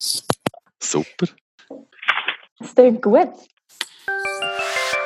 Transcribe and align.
Super. 0.00 1.26
Es 2.58 2.74
klingt 2.74 3.02
gut. 3.02 3.28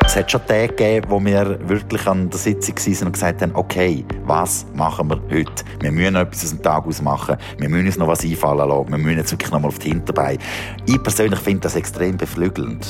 Es 0.07 0.17
hat 0.17 0.31
schon 0.31 0.47
Tage 0.47 0.69
gegeben, 0.69 1.07
wo 1.11 1.25
wir 1.25 1.69
wirklich 1.69 2.07
an 2.07 2.31
der 2.31 2.39
Sitzung 2.39 2.77
waren 2.77 3.07
und 3.07 3.13
gesagt 3.15 3.43
haben, 3.43 3.57
okay, 3.57 4.05
was 4.25 4.65
machen 4.75 5.11
wir 5.11 5.21
heute? 5.23 5.65
Wir 5.81 5.91
müssen 5.91 6.15
etwas 6.15 6.45
aus 6.45 6.51
dem 6.51 6.63
Tag 6.63 6.87
aus 6.87 7.03
machen. 7.03 7.37
Wir 7.59 7.69
müssen 7.69 7.87
uns 7.87 7.97
noch 7.97 8.07
was 8.07 8.25
einfallen 8.25 8.69
lassen. 8.69 8.91
Wir 8.91 8.99
müssen 8.99 9.19
jetzt 9.19 9.33
wirklich 9.33 9.51
noch 9.51 9.61
mal 9.61 9.69
auf 9.69 9.79
die 9.81 9.89
Hinterbeine. 9.89 10.39
Ich 10.87 11.03
persönlich 11.03 11.41
finde 11.41 11.63
das 11.63 11.75
extrem 11.75 12.17
beflügelnd. 12.17 12.87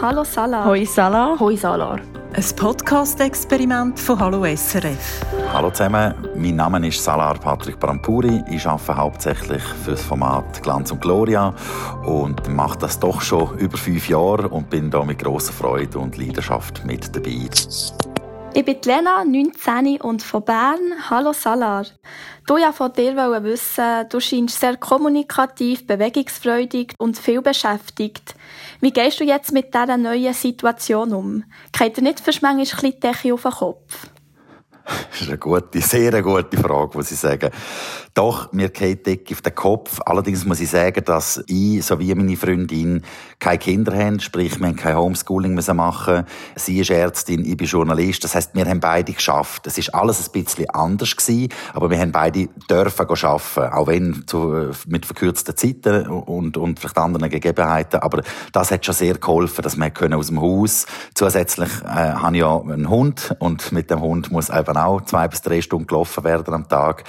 Hallo 0.00 0.24
Salah. 0.24 0.64
Hoi 0.66 0.84
Salah. 0.84 1.38
Hoi 1.38 1.56
Salar. 1.56 2.00
Ein 2.32 2.44
Podcast-Experiment 2.56 3.98
von 3.98 4.18
Hallo 4.18 4.44
SRF. 4.44 5.24
Hallo 5.52 5.70
zusammen, 5.70 6.14
mein 6.34 6.56
Name 6.56 6.88
ist 6.88 7.02
Salar 7.02 7.38
Patrick 7.38 7.78
Brampuri. 7.78 8.42
Ich 8.50 8.66
arbeite 8.66 8.96
hauptsächlich 8.96 9.62
für 9.62 9.92
das 9.92 10.02
Format 10.02 10.62
Glanz 10.62 10.90
und 10.90 11.00
Gloria 11.00 11.54
und 12.04 12.48
mache 12.48 12.78
das 12.80 12.98
doch 12.98 13.20
schon 13.20 13.56
über 13.58 13.78
fünf 13.78 14.08
Jahre 14.08 14.48
und 14.48 14.68
bin 14.68 14.90
da 14.90 15.04
mit 15.04 15.20
großer 15.20 15.52
Freude 15.52 15.98
und 16.00 16.18
Leidenschaft 16.18 16.84
mit 16.84 17.14
dabei. 17.14 17.48
Ich 18.56 18.64
bin 18.64 18.76
Lena, 18.84 19.24
19 19.24 20.00
und 20.00 20.22
von 20.22 20.44
Bern. 20.44 20.78
Hallo 21.10 21.32
Salar. 21.32 21.86
Du 22.46 22.56
ja 22.56 22.70
von 22.70 22.92
dir 22.92 23.16
wissen, 23.42 24.08
du 24.08 24.20
scheinst 24.20 24.60
sehr 24.60 24.76
kommunikativ, 24.76 25.84
bewegungsfreudig 25.88 26.94
und 26.98 27.18
viel 27.18 27.42
beschäftigt. 27.42 28.36
Wie 28.80 28.92
gehst 28.92 29.18
du 29.18 29.24
jetzt 29.24 29.50
mit 29.50 29.74
dieser 29.74 29.96
neuen 29.96 30.34
Situation 30.34 31.12
um? 31.14 31.44
Geht 31.76 31.96
dir 31.96 32.02
nicht 32.02 32.22
manchmal 32.24 32.52
ein 32.52 32.58
bisschen 32.58 32.92
die 32.92 33.00
Decke 33.00 33.34
auf 33.34 33.42
den 33.42 33.50
Kopf? 33.50 34.06
Das 34.84 35.22
ist 35.22 35.28
eine 35.28 35.38
gute, 35.38 35.80
sehr 35.80 36.22
gute 36.22 36.58
Frage, 36.58 36.96
muss 36.96 37.10
ich 37.10 37.18
sagen. 37.18 37.50
Doch, 38.12 38.52
mir 38.52 38.68
geht 38.68 39.06
dick 39.06 39.28
auf 39.32 39.42
den 39.42 39.54
Kopf. 39.54 40.00
Allerdings 40.04 40.44
muss 40.44 40.60
ich 40.60 40.70
sagen, 40.70 41.04
dass 41.04 41.42
ich, 41.48 41.84
so 41.84 41.98
wie 41.98 42.14
meine 42.14 42.36
Freundin, 42.36 43.02
keine 43.40 43.58
Kinder 43.58 43.96
haben, 43.96 44.20
sprich, 44.20 44.60
wir 44.60 44.68
haben 44.68 44.76
kein 44.76 44.96
Homeschooling 44.96 45.58
machen. 45.74 46.24
Sie 46.54 46.78
ist 46.78 46.90
Ärztin, 46.90 47.44
ich 47.44 47.56
bin 47.56 47.66
Journalist. 47.66 48.22
Das 48.22 48.34
heißt, 48.34 48.54
wir 48.54 48.66
haben 48.66 48.80
beide 48.80 49.12
geschafft. 49.12 49.66
Es 49.66 49.78
ist 49.78 49.94
alles 49.94 50.28
ein 50.28 50.44
bisschen 50.44 50.70
anders 50.70 51.16
gewesen, 51.16 51.48
aber 51.72 51.90
wir 51.90 51.98
haben 51.98 52.12
beide 52.12 52.48
dürfen 52.70 53.06
arbeiten. 53.08 53.72
Auch 53.72 53.86
wenn 53.86 54.24
zu, 54.26 54.70
mit 54.86 55.06
verkürzten 55.06 55.56
Zeiten 55.56 56.06
und, 56.06 56.56
und 56.56 56.78
vielleicht 56.78 56.98
anderen 56.98 57.30
Gegebenheiten. 57.30 58.00
Aber 58.00 58.22
das 58.52 58.70
hat 58.70 58.84
schon 58.84 58.94
sehr 58.94 59.14
geholfen, 59.14 59.62
dass 59.62 59.76
wir 59.76 59.90
können 59.90 60.14
aus 60.14 60.28
dem 60.28 60.40
Haus. 60.40 60.86
Zusätzlich, 61.14 61.70
äh, 61.82 61.86
habe 61.86 62.36
ich 62.36 62.40
ja 62.42 62.60
einen 62.60 62.88
Hund 62.88 63.34
und 63.40 63.72
mit 63.72 63.90
dem 63.90 64.00
Hund 64.00 64.30
muss 64.30 64.50
eben 64.74 64.76
auch 64.76 65.00
zwei 65.02 65.28
bis 65.28 65.42
drei 65.42 65.60
Stunden 65.60 65.86
gelaufen 65.86 66.24
werden 66.24 66.54
am 66.54 66.68
Tag. 66.68 67.04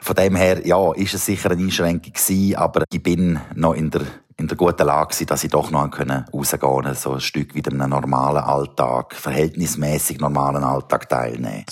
Von 0.00 0.14
dem 0.14 0.36
her, 0.36 0.66
ja, 0.66 0.92
ist 0.92 1.14
es 1.14 1.26
sicher 1.26 1.50
eine 1.50 1.62
Einschränkung 1.62 2.12
gewesen, 2.12 2.56
aber 2.56 2.84
ich 2.92 3.02
bin 3.02 3.40
noch 3.54 3.74
in 3.74 3.90
der 3.90 4.02
in 4.38 4.48
der 4.48 4.56
guten 4.58 4.86
Lage 4.86 5.24
dass 5.24 5.44
ich 5.44 5.50
doch 5.50 5.70
noch 5.70 5.88
rausgehen 5.98 6.60
konnte, 6.60 6.94
so 6.94 7.12
ein 7.12 7.20
Stück 7.22 7.54
wieder 7.54 7.72
einem 7.72 7.88
normalen 7.88 8.44
Alltag, 8.44 9.14
verhältnismäßig 9.14 10.20
normalen 10.20 10.62
Alltag 10.62 11.08
teilnehmen. 11.08 11.64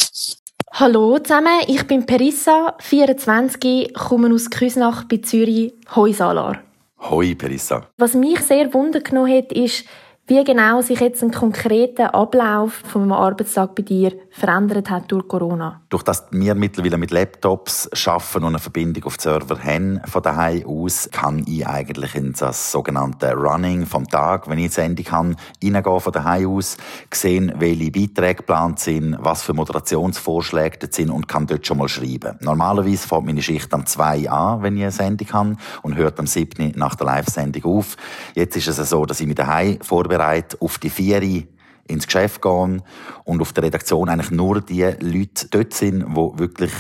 Hallo 0.73 1.19
zusammen, 1.19 1.61
ich 1.67 1.87
bin 1.87 2.07
Perissa, 2.07 2.75
24, 2.79 3.93
komme 3.93 4.33
aus 4.33 4.49
Küsnach 4.49 5.05
bei 5.05 5.19
Zürich, 5.19 5.75
Hoi 5.95 6.15
Salar. 6.15 6.61
Hoi 7.01 7.35
Perissa. 7.35 7.83
Was 7.99 8.15
mich 8.15 8.41
sehr 8.41 8.73
wundern 8.73 9.03
genommen 9.03 9.37
hat, 9.37 9.53
ist, 9.53 9.85
wie 10.27 10.43
genau 10.43 10.81
sich 10.81 11.01
jetzt 11.01 11.23
ein 11.23 11.33
konkreter 11.33 12.15
Ablauf 12.15 12.73
von 12.73 13.03
einem 13.03 13.13
Arbeitstag 13.13 13.75
bei 13.75 13.83
dir 13.83 14.13
verändert 14.35 14.91
hat 14.91 15.11
durch 15.13 15.29
Corona? 15.29 15.81
Durch 15.89 16.03
das 16.03 16.27
wir 16.33 16.55
mittlerweile 16.57 16.99
mit 16.99 17.13
Laptops 17.13 17.89
schaffen 17.93 18.43
und 18.43 18.49
eine 18.49 18.59
Verbindung 18.59 19.05
auf 19.05 19.17
den 19.17 19.23
Server 19.23 19.63
haben 19.63 20.01
von 20.07 20.23
daheim 20.23 20.67
aus, 20.67 21.09
kann 21.13 21.45
ich 21.47 21.67
eigentlich 21.67 22.17
in 22.17 22.33
das 22.33 22.73
sogenannte 22.73 23.33
Running 23.33 23.87
vom 23.87 24.09
Tag, 24.09 24.49
wenn 24.49 24.59
ich 24.59 24.65
jetzt 24.65 24.75
Sendung 24.75 25.05
kann, 25.05 25.37
reingehen 25.63 26.01
von 26.01 26.13
daheim 26.13 26.51
aus, 26.51 26.77
sehen, 27.13 27.53
welche 27.59 27.93
Beiträge 27.93 28.37
geplant 28.37 28.81
sind, 28.81 29.17
was 29.21 29.43
für 29.43 29.55
Moderationsvorschläge 29.55 30.79
dort 30.79 30.95
sind 30.95 31.11
und 31.11 31.29
kann 31.29 31.47
dort 31.47 31.65
schon 31.65 31.79
mal 31.79 31.89
schreiben. 31.89 32.37
Normalerweise 32.41 33.07
fängt 33.07 33.27
meine 33.27 33.43
Schicht 33.43 33.73
am 33.73 33.87
2 33.87 34.29
an, 34.29 34.63
wenn 34.63 34.77
ich 34.77 34.83
eine 34.83 34.91
Sendung 34.91 35.33
habe 35.33 35.57
und 35.83 35.95
hört 35.95 36.19
am 36.19 36.27
7 36.27 36.73
nach 36.75 36.97
der 36.97 37.07
Live-Sendung 37.07 37.65
auf. 37.65 37.97
Jetzt 38.35 38.57
ist 38.57 38.67
es 38.67 38.91
so, 38.91 39.07
dass 39.07 39.21
ich 39.21 39.29
mich 39.29 39.37
daheim 39.37 39.79
vorbereite 39.81 40.57
auf 40.61 40.79
die 40.79 40.91
Vieri 40.91 41.54
ins 41.87 42.07
Geschäft 42.07 42.43
gehen 42.43 42.83
und 43.25 43.41
auf 43.41 43.53
der 43.53 43.65
Redaktion 43.65 44.09
eigentlich 44.09 44.31
nur 44.31 44.61
die 44.61 44.83
Leute 44.83 45.49
dort 45.51 45.75
sind, 45.75 46.01
die 46.01 46.39
wirklich 46.39 46.73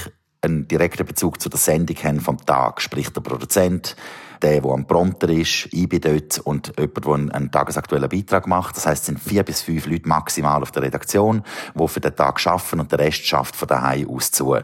einen 0.44 0.68
direkten 0.68 1.06
Bezug 1.06 1.40
zu 1.40 1.48
der 1.48 1.58
Sendung 1.58 1.96
haben 1.96 2.20
vom 2.20 2.44
Tag. 2.44 2.80
Sprich 2.80 3.10
der 3.10 3.22
Produzent, 3.22 3.96
der, 4.42 4.60
der 4.60 4.70
am 4.70 4.86
Prompter 4.86 5.28
ist, 5.30 5.68
ich 5.72 5.88
bin 5.88 6.00
dort 6.00 6.38
und 6.40 6.72
jemand, 6.78 7.30
der 7.30 7.34
einen, 7.34 7.50
tagesaktuellen 7.50 8.08
Beitrag 8.08 8.46
macht. 8.46 8.76
Das 8.76 8.86
heißt, 8.86 9.00
es 9.00 9.06
sind 9.06 9.20
vier 9.20 9.42
bis 9.42 9.62
fünf 9.62 9.86
Leute 9.86 10.08
maximal 10.08 10.60
auf 10.62 10.70
der 10.70 10.82
Redaktion, 10.82 11.42
die 11.74 11.88
für 11.88 12.00
den 12.00 12.14
Tag 12.14 12.46
arbeiten 12.46 12.80
und 12.80 12.92
der 12.92 12.98
Rest 12.98 13.24
schafft 13.24 13.56
von 13.56 13.68
daheim 13.68 14.08
aus 14.08 14.30
zu. 14.30 14.56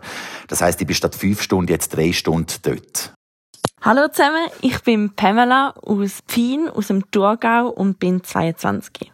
Das 0.49 0.61
heißt, 0.61 0.81
ich 0.81 0.87
bin 0.87 0.97
statt 0.97 1.15
fünf 1.15 1.43
Stunden 1.43 1.71
jetzt 1.71 1.97
drei 1.97 2.13
Stunden 2.13 2.55
dort. 2.63 3.15
Hallo 3.83 4.09
zusammen, 4.09 4.49
ich 4.61 4.83
bin 4.83 5.17
Pamela 5.17 5.71
aus 5.71 6.21
Pfien, 6.29 6.69
aus 6.69 6.89
dem 6.89 7.11
Thurgau 7.11 7.69
und 7.69 7.99
bin 7.99 8.23
22. 8.23 9.11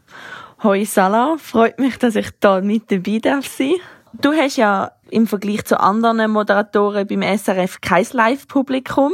Hoi 0.63 0.87
Salah, 0.87 1.37
freut 1.37 1.79
mich, 1.79 1.99
dass 1.99 2.17
ich 2.17 2.31
da 2.41 2.63
mit 2.63 2.91
dabei 2.91 3.19
darf 3.19 3.47
sein. 3.47 3.75
Du 4.15 4.33
hast 4.33 4.57
ja 4.57 4.93
im 5.11 5.27
Vergleich 5.27 5.67
zu 5.67 5.79
anderen 5.79 6.31
Moderatoren 6.31 7.07
beim 7.07 7.21
SRF 7.21 7.83
kein 7.83 8.07
Live-Publikum, 8.11 9.13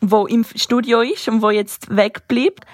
wo 0.00 0.26
im 0.28 0.44
Studio 0.44 1.00
ist 1.00 1.26
und 1.26 1.42
wo 1.42 1.50
jetzt 1.50 1.94
wegbleibt. 1.94 2.64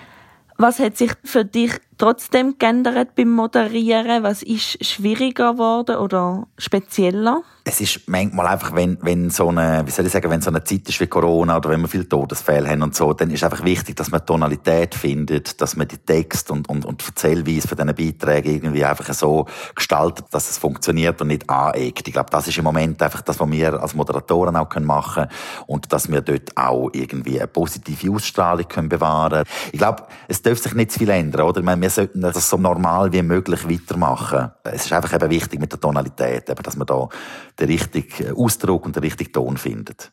Was 0.58 0.78
hat 0.78 0.98
sich 0.98 1.12
für 1.24 1.46
dich 1.46 1.72
trotzdem 2.02 2.56
geändert 2.58 3.14
beim 3.14 3.30
Moderieren? 3.30 4.24
Was 4.24 4.42
ist 4.42 4.84
schwieriger 4.84 5.52
geworden 5.52 5.96
oder 5.96 6.48
spezieller? 6.58 7.42
Es 7.64 7.80
ist 7.80 8.08
manchmal 8.08 8.48
einfach, 8.48 8.74
wenn, 8.74 8.98
wenn 9.02 9.30
so 9.30 9.48
eine, 9.48 9.86
wie 9.86 9.92
soll 9.92 10.06
ich 10.06 10.10
sagen, 10.10 10.28
wenn 10.28 10.40
so 10.40 10.50
eine 10.50 10.64
Zeit 10.64 10.88
ist 10.88 10.98
wie 10.98 11.06
Corona 11.06 11.58
oder 11.58 11.70
wenn 11.70 11.80
wir 11.80 11.86
viele 11.86 12.08
Todesfälle 12.08 12.68
haben 12.68 12.82
und 12.82 12.96
so, 12.96 13.12
dann 13.12 13.30
ist 13.30 13.44
einfach 13.44 13.62
wichtig, 13.62 13.94
dass 13.94 14.10
man 14.10 14.26
Tonalität 14.26 14.96
findet, 14.96 15.60
dass 15.60 15.76
man 15.76 15.86
die 15.86 15.98
Text 15.98 16.50
und, 16.50 16.68
und, 16.68 16.84
und 16.84 17.06
Erzählweise 17.06 17.68
von 17.68 17.78
diesen 17.78 17.94
Beiträgen 17.94 18.54
irgendwie 18.54 18.84
einfach 18.84 19.14
so 19.14 19.46
gestaltet, 19.76 20.24
dass 20.32 20.50
es 20.50 20.58
funktioniert 20.58 21.20
und 21.20 21.28
nicht 21.28 21.48
aneckt. 21.48 22.08
Ich 22.08 22.12
glaube, 22.12 22.30
das 22.30 22.48
ist 22.48 22.58
im 22.58 22.64
Moment 22.64 23.00
einfach 23.00 23.22
das, 23.22 23.38
was 23.38 23.48
wir 23.48 23.80
als 23.80 23.94
Moderatoren 23.94 24.56
auch 24.56 24.74
machen 24.80 25.28
können 25.28 25.30
und 25.68 25.92
dass 25.92 26.10
wir 26.10 26.20
dort 26.20 26.56
auch 26.56 26.90
irgendwie 26.92 27.38
eine 27.38 27.46
positive 27.46 28.10
Ausstrahlung 28.10 28.66
können 28.66 28.88
bewahren 28.88 29.44
Ich 29.70 29.78
glaube, 29.78 30.02
es 30.26 30.42
darf 30.42 30.58
sich 30.58 30.74
nicht 30.74 30.90
zu 30.90 30.98
viel 30.98 31.10
ändern, 31.10 31.46
oder? 31.46 31.62
Wir 31.62 31.91
sollten 31.94 32.20
das 32.20 32.48
so 32.48 32.56
normal 32.56 33.12
wie 33.12 33.22
möglich 33.22 33.68
weitermachen. 33.68 34.50
Es 34.64 34.86
ist 34.86 34.92
einfach 34.92 35.14
eben 35.14 35.30
wichtig 35.30 35.60
mit 35.60 35.72
der 35.72 35.80
Tonalität, 35.80 36.48
eben, 36.48 36.62
dass 36.62 36.76
man 36.76 36.86
da 36.86 37.08
den 37.58 37.68
richtigen 37.68 38.36
Ausdruck 38.36 38.86
und 38.86 38.96
den 38.96 39.02
richtigen 39.02 39.32
Ton 39.32 39.56
findet. 39.56 40.10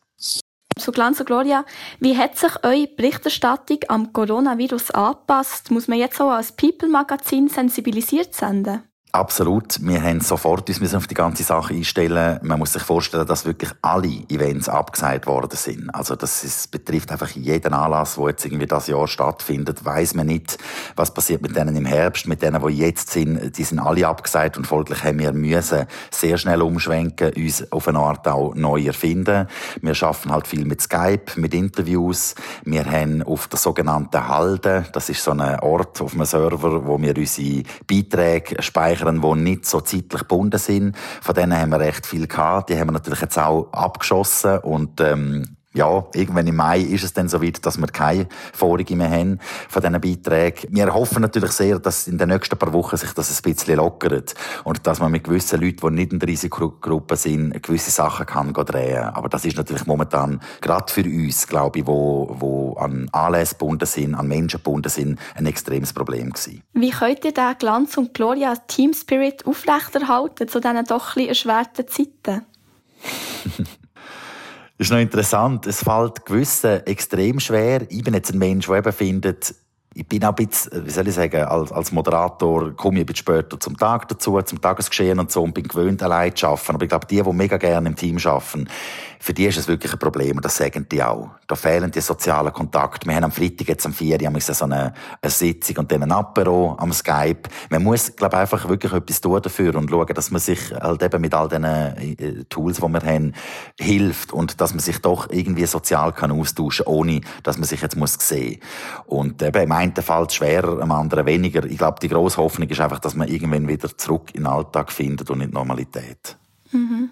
Zu 0.78 0.92
Glanz 0.92 1.20
und 1.20 1.26
Gloria, 1.26 1.64
wie 1.98 2.16
hat 2.16 2.38
sich 2.38 2.52
eure 2.64 2.86
Berichterstattung 2.86 3.80
am 3.88 4.12
Coronavirus 4.12 4.92
angepasst? 4.92 5.70
Muss 5.70 5.88
man 5.88 5.98
jetzt 5.98 6.20
auch 6.20 6.30
als 6.30 6.52
People-Magazin 6.52 7.48
sensibilisiert 7.48 8.34
senden? 8.34 8.82
Absolut. 9.12 9.80
Wir 9.82 10.00
haben 10.04 10.20
sofort 10.20 10.68
uns 10.68 10.80
müssen 10.80 10.96
auf 10.96 11.08
die 11.08 11.14
ganze 11.14 11.42
Sache 11.42 11.74
einstellen. 11.74 12.38
Man 12.42 12.60
muss 12.60 12.74
sich 12.74 12.82
vorstellen, 12.82 13.26
dass 13.26 13.44
wirklich 13.44 13.72
alle 13.82 14.22
Events 14.28 14.68
abgesagt 14.68 15.26
worden 15.26 15.56
sind. 15.56 15.92
Also 15.92 16.14
das 16.14 16.44
ist, 16.44 16.70
betrifft 16.70 17.10
einfach 17.10 17.30
jeden 17.30 17.74
Anlass, 17.74 18.16
wo 18.18 18.28
jetzt 18.28 18.44
irgendwie 18.44 18.66
das 18.66 18.86
Jahr 18.86 19.08
stattfindet. 19.08 19.84
Weiß 19.84 20.14
man 20.14 20.28
nicht, 20.28 20.58
was 20.94 21.12
passiert 21.12 21.42
mit 21.42 21.56
denen 21.56 21.74
im 21.74 21.86
Herbst, 21.86 22.28
mit 22.28 22.40
denen, 22.40 22.64
die 22.64 22.76
jetzt 22.76 23.10
sind. 23.10 23.58
Die 23.58 23.64
sind 23.64 23.80
alle 23.80 24.06
abgesagt 24.06 24.56
und 24.56 24.68
folglich 24.68 25.02
haben 25.02 25.18
wir 25.18 25.32
müssen 25.32 25.86
sehr 26.12 26.38
schnell 26.38 26.62
umschwenken, 26.62 27.32
uns 27.32 27.72
auf 27.72 27.88
eine 27.88 27.98
Art 27.98 28.28
auch 28.28 28.54
neu 28.54 28.80
erfinden. 28.84 29.48
Wir 29.82 29.94
schaffen 29.96 30.30
halt 30.30 30.46
viel 30.46 30.64
mit 30.64 30.82
Skype, 30.82 31.32
mit 31.34 31.52
Interviews. 31.52 32.36
Wir 32.64 32.84
haben 32.84 33.24
auf 33.24 33.48
der 33.48 33.58
sogenannten 33.58 34.28
Halde, 34.28 34.86
das 34.92 35.08
ist 35.08 35.24
so 35.24 35.32
ein 35.32 35.40
Ort 35.60 36.00
auf 36.00 36.14
einem 36.14 36.26
Server, 36.26 36.86
wo 36.86 37.00
wir 37.02 37.16
unsere 37.16 37.64
Beiträge 37.88 38.62
speichern 38.62 38.99
speichern, 39.00 39.20
die 39.20 39.42
nicht 39.42 39.66
so 39.66 39.80
zeitlich 39.80 40.22
gebunden 40.22 40.58
sind. 40.58 40.96
Von 40.96 41.34
denen 41.34 41.58
haben 41.58 41.70
wir 41.70 41.80
recht 41.80 42.06
viel 42.06 42.26
gehabt. 42.26 42.70
Die 42.70 42.78
haben 42.78 42.88
wir 42.88 42.92
natürlich 42.92 43.20
jetzt 43.20 43.38
auch 43.38 43.72
abgeschossen 43.72 44.58
und 44.58 45.00
ähm, 45.00 45.56
ja, 45.72 46.04
irgendwann 46.14 46.48
im 46.48 46.56
Mai 46.56 46.80
ist 46.80 47.04
es 47.04 47.12
dann 47.12 47.28
so 47.28 47.40
weit, 47.40 47.64
dass 47.64 47.78
wir 47.78 47.86
keine 47.86 48.26
Vorige 48.52 48.96
mehr 48.96 49.10
haben 49.10 49.38
von 49.68 49.80
diesen 49.80 50.00
Beiträgen. 50.00 50.74
Wir 50.74 50.92
hoffen 50.92 51.22
natürlich 51.22 51.52
sehr, 51.52 51.78
dass 51.78 52.08
in 52.08 52.18
den 52.18 52.28
nächsten 52.28 52.58
paar 52.58 52.72
Wochen 52.72 52.96
sich 52.96 53.12
das 53.12 53.30
ein 53.30 53.52
bisschen 53.52 53.76
lockert 53.76 54.34
und 54.64 54.84
dass 54.84 54.98
man 54.98 55.12
mit 55.12 55.22
gewissen 55.22 55.60
Leuten, 55.60 55.78
die 55.80 55.90
nicht 55.90 56.12
in 56.12 56.18
der 56.18 56.28
Risikogruppe 56.28 57.14
sind, 57.14 57.62
gewisse 57.62 57.92
Sachen 57.92 58.26
kann 58.26 58.52
drehen. 58.52 59.04
Aber 59.04 59.28
das 59.28 59.44
ist 59.44 59.56
natürlich 59.56 59.86
momentan, 59.86 60.40
gerade 60.60 60.92
für 60.92 61.04
uns, 61.04 61.46
glaube 61.46 61.78
ich, 61.78 61.86
wo, 61.86 62.34
wo 62.40 62.74
an 62.74 63.08
Anlässe 63.12 63.54
gebunden 63.54 63.86
sind, 63.86 64.16
an 64.16 64.26
Menschen 64.26 64.58
gebunden 64.58 64.88
sind, 64.88 65.20
ein 65.36 65.46
extremes 65.46 65.92
Problem 65.92 66.32
gewesen. 66.32 66.62
Wie 66.72 66.90
könnt 66.90 67.24
ihr 67.24 67.32
den 67.32 67.54
Glanz 67.58 67.96
und 67.96 68.12
Gloria 68.12 68.56
Team 68.66 68.92
Spirit 68.92 69.46
aufrechterhalten 69.46 70.48
zu 70.48 70.60
diesen 70.60 70.84
doch 70.86 71.16
ein 71.16 71.28
erschwerten 71.28 71.86
Zeiten? 71.86 72.44
Ist 74.80 74.90
noch 74.90 74.98
interessant. 74.98 75.66
Es 75.66 75.84
fällt 75.84 76.24
gewissen 76.24 76.86
extrem 76.86 77.38
schwer. 77.38 77.80
Bin 77.80 78.14
jetzt 78.14 78.32
ein 78.32 78.38
Mensch, 78.38 78.66
der 78.66 78.76
eben 78.76 78.92
findet, 78.94 79.54
ich 79.92 80.06
bin 80.06 80.24
auch 80.24 80.36
ein 80.36 80.46
bisschen, 80.46 80.86
wie 80.86 80.90
soll 80.90 81.08
ich 81.08 81.14
sagen, 81.14 81.42
als, 81.42 81.72
als 81.72 81.90
Moderator 81.90 82.70
komme 82.76 82.98
ich 82.98 83.02
ein 83.02 83.06
bisschen 83.06 83.26
später 83.26 83.58
zum 83.58 83.76
Tag 83.76 84.06
dazu, 84.06 84.40
zum 84.42 84.60
Tagesgeschehen 84.60 85.18
und 85.18 85.32
so 85.32 85.42
und 85.42 85.52
bin 85.52 85.66
gewöhnt, 85.66 86.00
allein 86.02 86.34
zu 86.36 86.46
arbeiten. 86.46 86.74
Aber 86.76 86.84
ich 86.84 86.88
glaube, 86.88 87.06
die, 87.08 87.20
die 87.20 87.32
mega 87.32 87.56
gerne 87.56 87.88
im 87.88 87.96
Team 87.96 88.18
arbeiten, 88.24 88.68
für 89.22 89.34
die 89.34 89.44
ist 89.44 89.58
es 89.58 89.68
wirklich 89.68 89.92
ein 89.92 89.98
Problem 89.98 90.36
und 90.36 90.44
das 90.44 90.56
sagen 90.56 90.86
die 90.90 91.02
auch. 91.02 91.30
Da 91.46 91.54
fehlen 91.54 91.90
die 91.90 92.00
sozialen 92.00 92.52
Kontakte. 92.52 93.06
Wir 93.06 93.16
haben 93.16 93.24
am 93.24 93.32
Freitag 93.32 93.68
jetzt 93.68 93.84
am 93.84 93.92
4. 93.92 94.18
Uhr 94.22 94.40
so 94.40 94.64
eine, 94.64 94.94
eine 95.20 95.30
Sitzung 95.30 95.76
und 95.78 95.92
dann 95.92 96.04
ein 96.04 96.12
Apero 96.12 96.76
am 96.78 96.90
Skype. 96.92 97.50
Man 97.68 97.82
muss, 97.82 98.16
glaube 98.16 98.36
ich, 98.36 98.40
einfach 98.40 98.68
wirklich 98.68 98.92
etwas 98.92 99.20
tun 99.20 99.42
dafür 99.42 99.74
und 99.74 99.90
schauen, 99.90 100.14
dass 100.14 100.30
man 100.30 100.40
sich 100.40 100.72
halt 100.72 101.02
eben 101.02 101.20
mit 101.20 101.34
all 101.34 101.48
diesen 101.48 101.64
äh, 101.64 102.44
Tools, 102.48 102.78
die 102.78 102.88
wir 102.88 103.02
haben, 103.02 103.34
hilft 103.78 104.32
und 104.32 104.60
dass 104.60 104.72
man 104.72 104.80
sich 104.80 104.98
doch 105.00 105.28
irgendwie 105.30 105.66
sozial 105.66 106.12
kann 106.12 106.30
austauschen 106.30 106.86
kann, 106.86 106.94
ohne 106.94 107.20
dass 107.42 107.58
man 107.58 107.66
sich 107.66 107.82
jetzt 107.82 107.96
muss 107.96 108.14
sehen 108.20 108.60
Und 109.04 109.42
eben 109.42 109.68
einen 109.80 109.94
Fall 109.94 110.28
schwerer, 110.30 110.80
im 110.80 110.92
anderen 110.92 111.26
weniger. 111.26 111.64
Ich 111.64 111.78
glaube, 111.78 111.98
die 112.00 112.08
grosse 112.08 112.38
Hoffnung 112.38 112.68
ist 112.68 112.80
einfach, 112.80 112.98
dass 113.00 113.14
man 113.14 113.28
irgendwann 113.28 113.68
wieder 113.68 113.96
zurück 113.96 114.30
in 114.34 114.42
den 114.42 114.46
Alltag 114.46 114.92
findet 114.92 115.30
und 115.30 115.40
in 115.40 115.48
die 115.48 115.54
Normalität. 115.54 116.36
Mhm. 116.72 117.10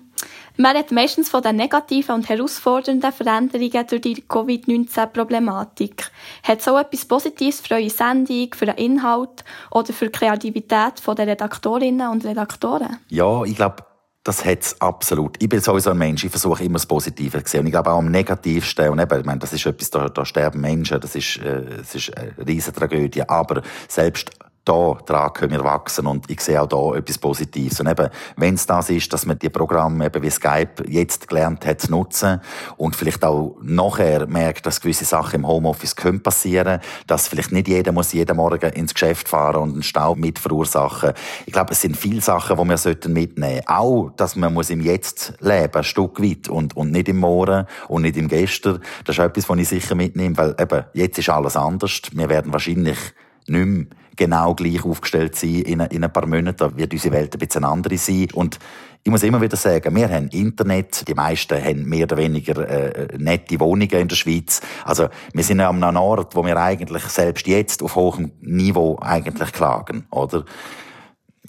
Man 0.61 0.77
hat 0.77 0.91
meistens 0.91 1.29
von 1.29 1.43
den 1.43 1.55
negativen 1.55 2.17
und 2.17 2.29
herausfordernden 2.29 3.13
Veränderungen 3.13 3.87
durch 3.87 4.01
die 4.01 4.23
Covid-19-Problematik. 4.23 6.11
Hat 6.43 6.63
so 6.63 6.77
etwas 6.77 7.05
Positives 7.05 7.61
für 7.61 7.75
eure 7.75 7.91
Sendung, 7.91 8.49
für 8.55 8.67
den 8.67 8.75
Inhalt 8.75 9.45
oder 9.71 9.93
für 9.93 10.07
die 10.07 10.19
Kreativität 10.19 10.95
der 11.07 11.27
Redaktorinnen 11.29 12.11
und 12.11 12.25
Redaktoren? 12.25 12.99
Ja, 13.09 13.45
ich 13.45 13.55
glaube, 13.55 13.85
das 14.29 14.45
hat 14.45 14.61
es 14.61 14.79
absolut. 14.79 15.43
Ich 15.43 15.49
bin 15.49 15.61
sowieso 15.61 15.91
ein 15.91 15.97
Mensch, 15.97 16.23
ich 16.23 16.31
versuche 16.31 16.63
immer 16.63 16.75
das 16.75 16.85
Positive 16.85 17.43
zu 17.43 17.51
sehen. 17.51 17.61
Und 17.61 17.69
ich 17.69 17.73
glaube 17.73 17.91
auch 17.91 17.99
am 17.99 18.11
Negativsten, 18.11 18.91
und 18.91 18.99
eben, 18.99 19.21
ich 19.21 19.25
meine, 19.25 19.39
das 19.39 19.55
ist 19.55 19.65
etwas, 19.65 19.89
da, 19.89 20.11
da 20.11 20.27
sterben 20.27 20.61
Menschen, 20.61 21.01
das 21.01 21.15
ist, 21.15 21.39
äh, 21.39 21.63
das 21.79 21.95
ist 21.95 22.15
eine 22.15 22.35
riesige 22.47 22.77
Tragödie. 22.77 23.23
Aber 23.27 23.63
selbst 23.89 24.31
da 24.69 24.99
dran 25.07 25.33
können 25.33 25.53
wir 25.53 25.65
wachsen 25.65 26.07
und 26.07 26.31
ich 26.31 26.41
sehe 26.41 26.61
auch 26.61 26.67
da 26.67 26.99
etwas 26.99 27.19
Positives. 27.19 27.81
Und 27.81 27.89
eben, 27.89 28.09
wenn 28.37 28.55
es 28.55 28.67
das 28.67 28.91
ist, 28.91 29.13
dass 29.13 29.25
man 29.25 29.39
die 29.39 29.49
Programme 29.49 30.07
eben 30.07 30.23
wie 30.23 30.31
Skype 30.31 30.85
jetzt 30.87 31.29
gelernt 31.29 31.65
hat 31.65 31.81
zu 31.81 31.91
nutzen 31.91 32.41
und 32.77 32.95
vielleicht 32.95 33.25
auch 33.25 33.57
nachher 33.63 34.27
merkt, 34.27 34.67
dass 34.67 34.81
gewisse 34.81 35.07
Sachen 35.07 35.37
im 35.37 35.47
Homeoffice 35.47 35.97
können 35.97 36.23
passieren, 36.23 36.81
dass 37.07 37.29
vielleicht 37.29 37.53
nicht 37.53 37.69
jeder 37.69 37.93
muss 37.93 38.13
jeden 38.13 38.37
Morgen 38.37 38.71
ins 38.73 38.93
Geschäft 38.93 39.29
fahren 39.29 39.63
und 39.63 39.73
einen 39.73 39.83
Stau 39.83 40.15
mit 40.15 40.39
verursachen. 40.39 41.13
Ich 41.47 41.53
glaube, 41.53 41.73
es 41.73 41.81
sind 41.81 41.97
viele 41.97 42.21
Sachen, 42.21 42.57
die 42.59 42.69
wir 42.69 42.77
sollten 42.77 43.13
mitnehmen. 43.13 43.63
Auch, 43.67 44.11
dass 44.17 44.37
man 44.37 44.53
muss 44.53 44.71
im 44.71 44.81
Jetzt 44.81 45.33
leben, 45.41 45.75
ein 45.75 45.85
Stück 45.85 46.23
weit 46.23 46.49
und, 46.49 46.77
und 46.77 46.93
nicht 46.93 47.09
im 47.09 47.21
Morgen 47.21 47.67
und 47.89 48.03
nicht 48.03 48.17
im 48.17 48.29
Gestern. 48.29 48.81
Das 49.05 49.17
ist 49.17 49.25
etwas, 49.25 49.49
was 49.49 49.59
ich 49.59 49.69
sicher 49.69 49.95
mitnehme, 49.95 50.37
weil 50.37 50.55
eben, 50.61 50.85
jetzt 50.93 51.19
ist 51.19 51.31
alles 51.31 51.57
anders. 51.57 52.03
Wir 52.13 52.29
werden 52.29 52.53
wahrscheinlich 52.53 52.99
nicht 53.47 53.67
mehr 53.67 53.87
genau 54.19 54.55
gleich 54.55 54.85
aufgestellt 54.85 55.37
sein 55.37 55.63
in, 55.63 55.81
in 55.81 56.05
ein 56.05 56.13
paar 56.13 56.27
Monaten. 56.27 56.77
Wird 56.77 56.93
unsere 56.93 57.15
Welt 57.15 57.35
ein 57.35 57.39
bisschen 57.39 57.65
andere 57.65 57.97
sein. 57.97 58.29
Und 58.35 58.59
ich 59.03 59.11
muss 59.11 59.23
immer 59.23 59.41
wieder 59.41 59.57
sagen, 59.57 59.97
wir 59.97 60.11
haben 60.11 60.29
Internet, 60.29 61.09
die 61.09 61.15
meisten 61.15 61.57
haben 61.63 61.85
mehr 61.85 62.05
oder 62.05 62.19
weniger 62.19 62.69
äh, 62.69 63.17
nette 63.17 63.59
Wohnungen 63.61 63.89
in 63.89 64.09
der 64.09 64.17
Schweiz. 64.17 64.61
Also 64.85 65.09
wir 65.33 65.45
sind 65.45 65.61
an 65.61 65.83
einem 65.83 65.97
Ort, 65.97 66.37
wo 66.37 66.45
wir 66.45 66.59
eigentlich 66.59 67.05
selbst 67.05 67.47
jetzt 67.47 67.83
auf 67.83 67.97
hohem 67.97 68.33
Niveau 68.43 68.99
eigentlich 69.01 69.53
klagen, 69.53 70.07
oder? 70.11 70.45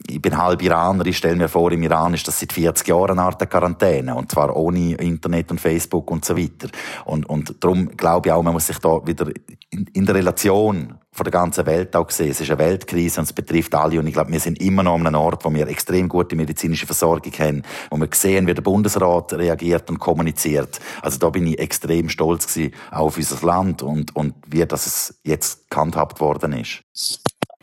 Ich 0.09 0.21
bin 0.21 0.37
halb 0.37 0.61
Iraner, 0.61 1.05
ich 1.05 1.17
stelle 1.17 1.35
mir 1.35 1.47
vor, 1.47 1.71
im 1.71 1.83
Iran 1.83 2.13
ist 2.13 2.27
das 2.27 2.39
seit 2.39 2.53
40 2.53 2.87
Jahren 2.87 3.11
eine 3.11 3.23
Art 3.23 3.49
Quarantäne. 3.49 4.15
Und 4.15 4.31
zwar 4.31 4.55
ohne 4.55 4.95
Internet 4.95 5.51
und 5.51 5.61
Facebook 5.61 6.09
und 6.11 6.25
so 6.25 6.37
weiter. 6.37 6.69
Und, 7.05 7.29
und 7.29 7.55
darum 7.63 7.95
glaube 7.95 8.29
ich 8.29 8.33
auch, 8.33 8.43
man 8.43 8.53
muss 8.53 8.67
sich 8.67 8.79
da 8.79 9.05
wieder 9.05 9.27
in, 9.69 9.85
in 9.93 10.05
der 10.05 10.15
Relation 10.15 10.95
von 11.11 11.23
der 11.23 11.31
ganzen 11.31 11.65
Welt 11.65 11.95
auch 11.95 12.09
sehen. 12.09 12.31
Es 12.31 12.41
ist 12.41 12.49
eine 12.49 12.59
Weltkrise 12.59 13.19
und 13.19 13.25
es 13.25 13.33
betrifft 13.33 13.75
alle. 13.75 13.99
Und 13.99 14.07
ich 14.07 14.13
glaube, 14.13 14.31
wir 14.31 14.39
sind 14.39 14.61
immer 14.61 14.83
noch 14.83 14.95
an 14.95 15.07
einem 15.07 15.19
Ort, 15.19 15.43
wo 15.43 15.53
wir 15.53 15.67
extrem 15.67 16.07
gute 16.07 16.35
medizinische 16.35 16.85
Versorgung 16.85 17.33
haben, 17.39 17.63
wo 17.89 17.97
wir 17.97 18.07
sehen, 18.13 18.47
wie 18.47 18.53
der 18.53 18.61
Bundesrat 18.61 19.33
reagiert 19.33 19.89
und 19.89 19.99
kommuniziert. 19.99 20.79
Also 21.01 21.19
da 21.19 21.29
bin 21.29 21.45
ich 21.47 21.59
extrem 21.59 22.09
stolz 22.09 22.47
gewesen, 22.47 22.73
auf 22.91 23.17
unser 23.17 23.45
Land 23.45 23.81
und, 23.81 24.15
und 24.15 24.35
wie 24.47 24.65
das 24.65 25.19
jetzt 25.23 25.69
gehandhabt 25.69 26.19
worden 26.19 26.53
ist. 26.53 26.83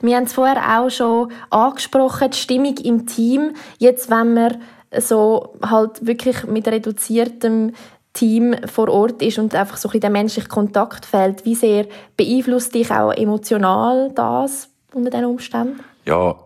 Wir 0.02 0.16
haben 0.16 0.24
es 0.24 0.34
vorher 0.34 0.78
auch 0.78 0.90
schon 0.90 1.32
angesprochen, 1.48 2.30
die 2.30 2.36
Stimmung 2.36 2.76
im 2.78 3.06
Team. 3.06 3.54
Jetzt, 3.78 4.10
wenn 4.10 4.34
man 4.34 4.60
so 4.98 5.54
halt 5.62 6.06
wirklich 6.06 6.44
mit 6.44 6.68
reduziertem 6.68 7.72
Team 8.12 8.54
vor 8.66 8.88
Ort 8.88 9.22
ist 9.22 9.38
und 9.38 9.54
einfach 9.54 9.78
so 9.78 9.88
ein 9.88 9.92
bisschen 9.92 10.00
der 10.02 10.10
menschliche 10.10 10.48
Kontakt 10.48 11.06
fehlt, 11.06 11.44
wie 11.46 11.54
sehr 11.54 11.86
beeinflusst 12.16 12.74
dich 12.74 12.90
auch 12.90 13.12
emotional 13.12 14.10
das 14.14 14.68
unter 14.92 15.10
diesen 15.10 15.26
Umständen? 15.26 15.80
Ja, 16.04 16.36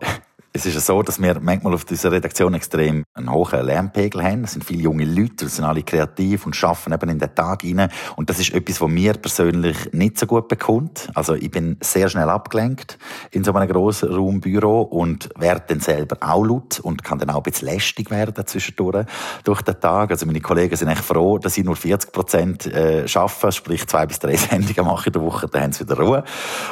es 0.53 0.65
ist 0.65 0.85
so, 0.85 1.01
dass 1.01 1.21
wir 1.21 1.39
manchmal 1.39 1.73
auf 1.73 1.85
dieser 1.85 2.11
Redaktion 2.11 2.53
extrem 2.53 3.05
einen 3.13 3.31
hohen 3.31 3.65
Lernpegel 3.65 4.21
haben. 4.21 4.43
Es 4.43 4.51
sind 4.51 4.65
viele 4.65 4.81
junge 4.81 5.05
Leute, 5.05 5.47
sind 5.47 5.63
alle 5.63 5.81
kreativ 5.81 6.45
und 6.45 6.61
arbeiten 6.61 6.91
eben 6.91 7.09
in 7.09 7.19
den 7.19 7.33
Tag 7.33 7.61
hinein. 7.61 7.89
Und 8.17 8.29
das 8.29 8.39
ist 8.39 8.53
etwas, 8.53 8.81
was 8.81 8.89
mir 8.89 9.13
persönlich 9.13 9.77
nicht 9.93 10.19
so 10.19 10.25
gut 10.25 10.49
bekommt. 10.49 11.09
Also 11.13 11.35
ich 11.35 11.49
bin 11.49 11.77
sehr 11.79 12.09
schnell 12.09 12.27
abgelenkt 12.27 12.97
in 13.31 13.45
so 13.45 13.53
einem 13.53 13.69
grossen 13.69 14.13
Raumbüro 14.13 14.81
und 14.81 15.29
werde 15.37 15.63
dann 15.67 15.79
selber 15.79 16.17
auch 16.19 16.43
laut 16.43 16.81
und 16.81 17.01
kann 17.01 17.17
dann 17.17 17.29
auch 17.29 17.37
ein 17.37 17.43
bisschen 17.43 17.69
lästig 17.69 18.11
werden 18.11 18.45
zwischendurch 18.45 19.05
durch 19.45 19.61
den 19.61 19.79
Tag. 19.79 20.11
Also 20.11 20.25
meine 20.25 20.41
Kollegen 20.41 20.75
sind 20.75 20.89
echt 20.89 21.05
froh, 21.05 21.37
dass 21.37 21.57
ich 21.57 21.63
nur 21.63 21.77
40 21.77 22.11
Prozent 22.11 22.65
äh, 22.65 23.05
arbeite, 23.13 23.51
sprich 23.53 23.87
zwei 23.87 24.05
bis 24.05 24.19
drei 24.19 24.35
Sendungen 24.35 24.85
mache 24.85 25.07
in 25.07 25.13
der 25.13 25.21
Woche, 25.21 25.47
dann 25.47 25.63
haben 25.63 25.71
sie 25.71 25.85
wieder 25.85 25.97
Ruhe. 25.97 26.23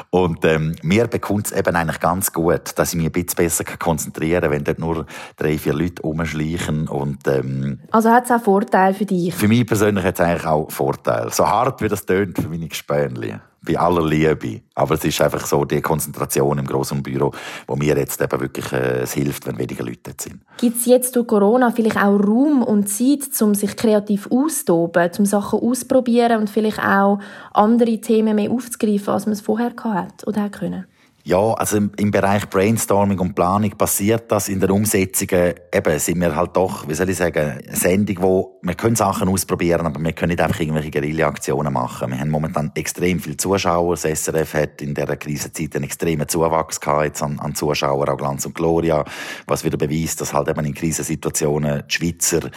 Und 0.09 0.43
ähm, 0.43 0.75
mir 0.83 1.07
bekommt 1.07 1.45
es 1.45 1.51
eben 1.53 1.75
eigentlich 1.77 2.01
ganz 2.01 2.33
gut, 2.33 2.77
dass 2.77 2.89
ich 2.89 2.97
mich 2.97 3.05
ein 3.05 3.11
bisschen 3.13 3.37
besser 3.37 3.68
konzentrieren 3.77 4.49
wenn 4.51 4.63
dort 4.63 4.79
nur 4.79 5.05
drei, 5.37 5.57
vier 5.57 5.73
Leute 5.73 6.01
rumschleichen. 6.01 6.87
Und, 6.87 7.27
ähm, 7.27 7.79
also 7.91 8.09
hat 8.09 8.25
es 8.25 8.31
auch 8.31 8.41
Vorteile 8.41 8.93
für 8.93 9.05
dich? 9.05 9.33
Für 9.33 9.47
mich 9.47 9.65
persönlich 9.65 10.03
hat 10.03 10.15
es 10.15 10.21
eigentlich 10.21 10.45
auch 10.45 10.71
Vorteile. 10.71 11.31
So 11.31 11.47
hart 11.47 11.81
wie 11.81 11.87
das 11.87 12.05
tönt 12.05 12.37
für 12.37 12.49
meine 12.49 12.67
Gespänli 12.67 13.35
bei 13.61 13.77
aller 13.77 14.05
Liebe. 14.05 14.61
Aber 14.75 14.95
es 14.95 15.03
ist 15.03 15.21
einfach 15.21 15.45
so 15.45 15.65
die 15.65 15.81
Konzentration 15.81 16.57
im 16.57 16.65
großen 16.65 17.03
Büro, 17.03 17.31
wo 17.67 17.75
mir 17.75 17.97
jetzt 17.97 18.21
eben 18.21 18.39
wirklich 18.39 18.71
äh, 18.71 19.01
es 19.01 19.13
hilft, 19.13 19.45
wenn 19.47 19.57
weniger 19.57 19.83
Leute 19.83 20.13
sind. 20.19 20.41
Gibt 20.57 20.77
es 20.77 20.85
jetzt 20.85 21.15
durch 21.15 21.27
Corona 21.27 21.71
vielleicht 21.71 21.97
auch 21.97 22.17
Raum 22.19 22.63
und 22.63 22.87
Zeit, 22.87 23.29
um 23.41 23.55
sich 23.55 23.75
kreativ 23.75 24.29
auszutoben, 24.31 25.11
um 25.17 25.25
Sachen 25.25 25.59
auszuprobieren 25.59 26.39
und 26.39 26.49
vielleicht 26.49 26.79
auch 26.79 27.19
andere 27.53 27.99
Themen 27.99 28.35
mehr 28.35 28.51
aufzugreifen, 28.51 29.13
als 29.13 29.25
man 29.25 29.33
es 29.33 29.41
vorher 29.41 29.73
hatte 29.83 30.25
oder 30.25 30.43
hätte 30.43 30.59
können? 30.59 30.85
Ja, 31.29 31.53
also 31.53 31.77
im, 31.77 32.09
Bereich 32.09 32.49
Brainstorming 32.49 33.19
und 33.19 33.35
Planung 33.35 33.69
passiert 33.77 34.31
das. 34.31 34.49
In 34.49 34.59
der 34.59 34.71
Umsetzung 34.71 35.27
eben 35.71 35.99
sind 35.99 36.19
wir 36.21 36.35
halt 36.35 36.57
doch, 36.57 36.87
wie 36.87 36.95
soll 36.95 37.07
ich 37.07 37.17
sagen, 37.17 37.61
eine 37.67 37.75
Sendung, 37.75 38.15
wo 38.21 38.59
wir 38.63 38.73
können 38.73 38.95
Sachen 38.95 39.29
ausprobieren, 39.29 39.85
aber 39.85 40.03
wir 40.03 40.13
können 40.13 40.31
nicht 40.31 40.41
einfach 40.41 40.59
irgendwelche 40.59 40.89
Guerilla-Aktionen 40.89 41.71
machen. 41.71 42.09
Wir 42.09 42.19
haben 42.19 42.31
momentan 42.31 42.71
extrem 42.73 43.19
viele 43.19 43.37
Zuschauer. 43.37 43.95
Das 43.95 44.23
SRF 44.23 44.55
hat 44.55 44.81
in 44.81 44.95
dieser 44.95 45.17
Krisenzeit 45.17 45.75
einen 45.75 45.83
extremen 45.83 46.27
Zuwachs 46.27 46.81
gehabt 46.81 47.21
an, 47.21 47.37
an 47.37 47.53
Zuschauern, 47.53 48.09
auch 48.09 48.17
Glanz 48.17 48.47
und 48.47 48.55
Gloria, 48.55 49.05
was 49.45 49.63
wieder 49.63 49.77
beweist, 49.77 50.19
dass 50.21 50.33
halt 50.33 50.47
eben 50.47 50.65
in 50.65 50.73
Krisensituationen 50.73 51.83
die 51.87 51.93
Schweizer 51.93 52.49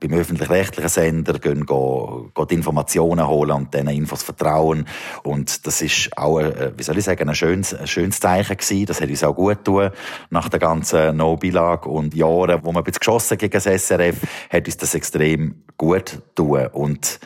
beim 0.00 0.12
öffentlich-rechtlichen 0.12 0.88
Sender 0.88 1.38
gehen, 1.38 1.66
gehen, 1.66 2.32
gehen 2.34 2.46
Informationen 2.50 3.26
holen 3.26 3.52
und 3.52 3.74
diesen 3.74 3.88
Infos 3.88 4.22
vertrauen. 4.22 4.86
Und 5.22 5.66
das 5.66 5.82
ist 5.82 6.16
auch, 6.16 6.38
äh, 6.40 6.72
wie 6.76 6.82
soll 6.82 6.98
ich 6.98 7.04
sagen, 7.04 7.28
ein 7.28 7.34
schönes, 7.34 7.74
ein 7.74 7.86
schönes 7.86 8.20
Zeichen 8.20 8.56
gewesen. 8.56 8.86
Das 8.86 9.00
hat 9.00 9.08
uns 9.08 9.24
auch 9.24 9.34
gut 9.34 9.64
getan. 9.64 9.90
Nach 10.30 10.48
der 10.48 10.60
ganzen 10.60 11.16
No-Bilag 11.16 11.86
und 11.86 12.14
Jahren, 12.14 12.60
wo 12.62 12.72
wir 12.72 12.78
ein 12.78 12.84
bisschen 12.84 13.00
geschossen 13.00 13.38
gegen 13.38 13.52
das 13.52 13.64
SRF, 13.64 14.16
hat 14.50 14.66
uns 14.66 14.76
das 14.76 14.94
extrem 14.94 15.62
gut 15.76 16.22
getan. 16.34 16.68
Und 16.68 17.20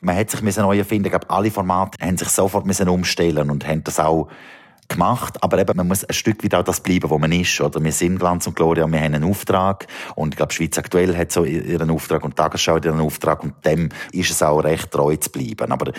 man 0.00 0.16
hat 0.16 0.30
sich 0.30 0.56
neu 0.56 0.78
erfinden. 0.78 1.06
Ich 1.06 1.12
glaube, 1.12 1.30
alle 1.30 1.50
Formate 1.50 2.04
haben 2.04 2.16
sich 2.16 2.28
sofort 2.28 2.66
umstellen 2.66 3.50
und 3.50 3.66
haben 3.66 3.84
das 3.84 4.00
auch 4.00 4.28
gemacht, 4.88 5.42
aber 5.42 5.58
eben, 5.58 5.76
man 5.76 5.88
muss 5.88 6.04
ein 6.04 6.14
Stück 6.14 6.44
weit 6.44 6.54
auch 6.54 6.64
das 6.64 6.80
bleiben, 6.80 7.10
wo 7.10 7.18
man 7.18 7.32
ist, 7.32 7.60
oder? 7.60 7.82
Wir 7.82 7.92
sind 7.92 8.18
Glanz 8.18 8.46
und 8.46 8.56
Gloria, 8.56 8.86
wir 8.86 9.00
haben 9.00 9.14
einen 9.14 9.24
Auftrag 9.24 9.86
und 10.14 10.34
ich 10.34 10.36
glaube, 10.36 10.52
Schweiz 10.52 10.78
aktuell 10.78 11.16
hat 11.16 11.32
so 11.32 11.44
ihren 11.44 11.90
Auftrag 11.90 12.24
und 12.24 12.36
Tagesschau 12.36 12.76
ihren 12.76 13.00
Auftrag 13.00 13.42
und 13.42 13.54
dem 13.64 13.88
ist 14.12 14.30
es 14.30 14.42
auch 14.42 14.60
recht 14.60 14.90
treu 14.90 15.16
zu 15.16 15.30
bleiben, 15.30 15.72
aber 15.72 15.92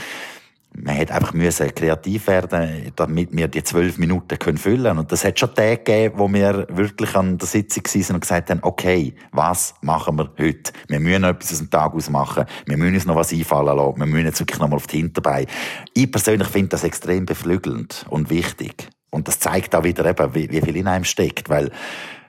man 0.77 0.95
hätte 0.95 1.13
einfach 1.13 1.33
müssen 1.33 1.73
kreativ 1.73 2.27
werden, 2.27 2.91
damit 2.95 3.35
wir 3.35 3.47
die 3.47 3.63
zwölf 3.63 3.97
Minuten 3.97 4.37
können 4.37 4.57
füllen 4.57 4.97
Und 4.97 5.11
das 5.11 5.23
hat 5.23 5.39
schon 5.39 5.53
Tage 5.53 5.77
gegeben, 5.77 6.15
wo 6.17 6.31
wir 6.31 6.67
wirklich 6.69 7.15
an 7.15 7.37
der 7.37 7.47
Sitzung 7.47 7.83
waren 7.85 8.15
und 8.15 8.21
gesagt 8.21 8.49
haben, 8.49 8.59
okay, 8.61 9.13
was 9.31 9.75
machen 9.81 10.17
wir 10.17 10.31
heute? 10.39 10.73
Wir 10.87 10.99
müssen 10.99 11.23
etwas 11.23 11.53
aus 11.53 11.59
dem 11.59 11.69
Tag 11.69 11.93
ausmachen. 11.93 12.45
Wir 12.65 12.77
müssen 12.77 12.95
uns 12.95 13.05
noch 13.05 13.15
was 13.15 13.31
einfallen 13.31 13.77
lassen. 13.77 13.99
Wir 13.99 14.05
müssen 14.05 14.25
jetzt 14.25 14.39
wirklich 14.39 14.59
noch 14.59 14.67
mal 14.67 14.75
auf 14.75 14.87
die 14.87 14.97
Hinterbeine. 14.97 15.47
Ich 15.93 16.11
persönlich 16.11 16.47
finde 16.47 16.69
das 16.69 16.83
extrem 16.83 17.25
beflügelnd 17.25 18.05
und 18.09 18.29
wichtig. 18.29 18.89
Und 19.11 19.27
das 19.27 19.39
zeigt 19.39 19.73
auch 19.75 19.83
wieder 19.83 20.05
eben, 20.05 20.35
wie, 20.35 20.51
wie 20.51 20.61
viel 20.61 20.75
in 20.75 20.87
einem 20.87 21.05
steckt, 21.05 21.49
weil 21.49 21.71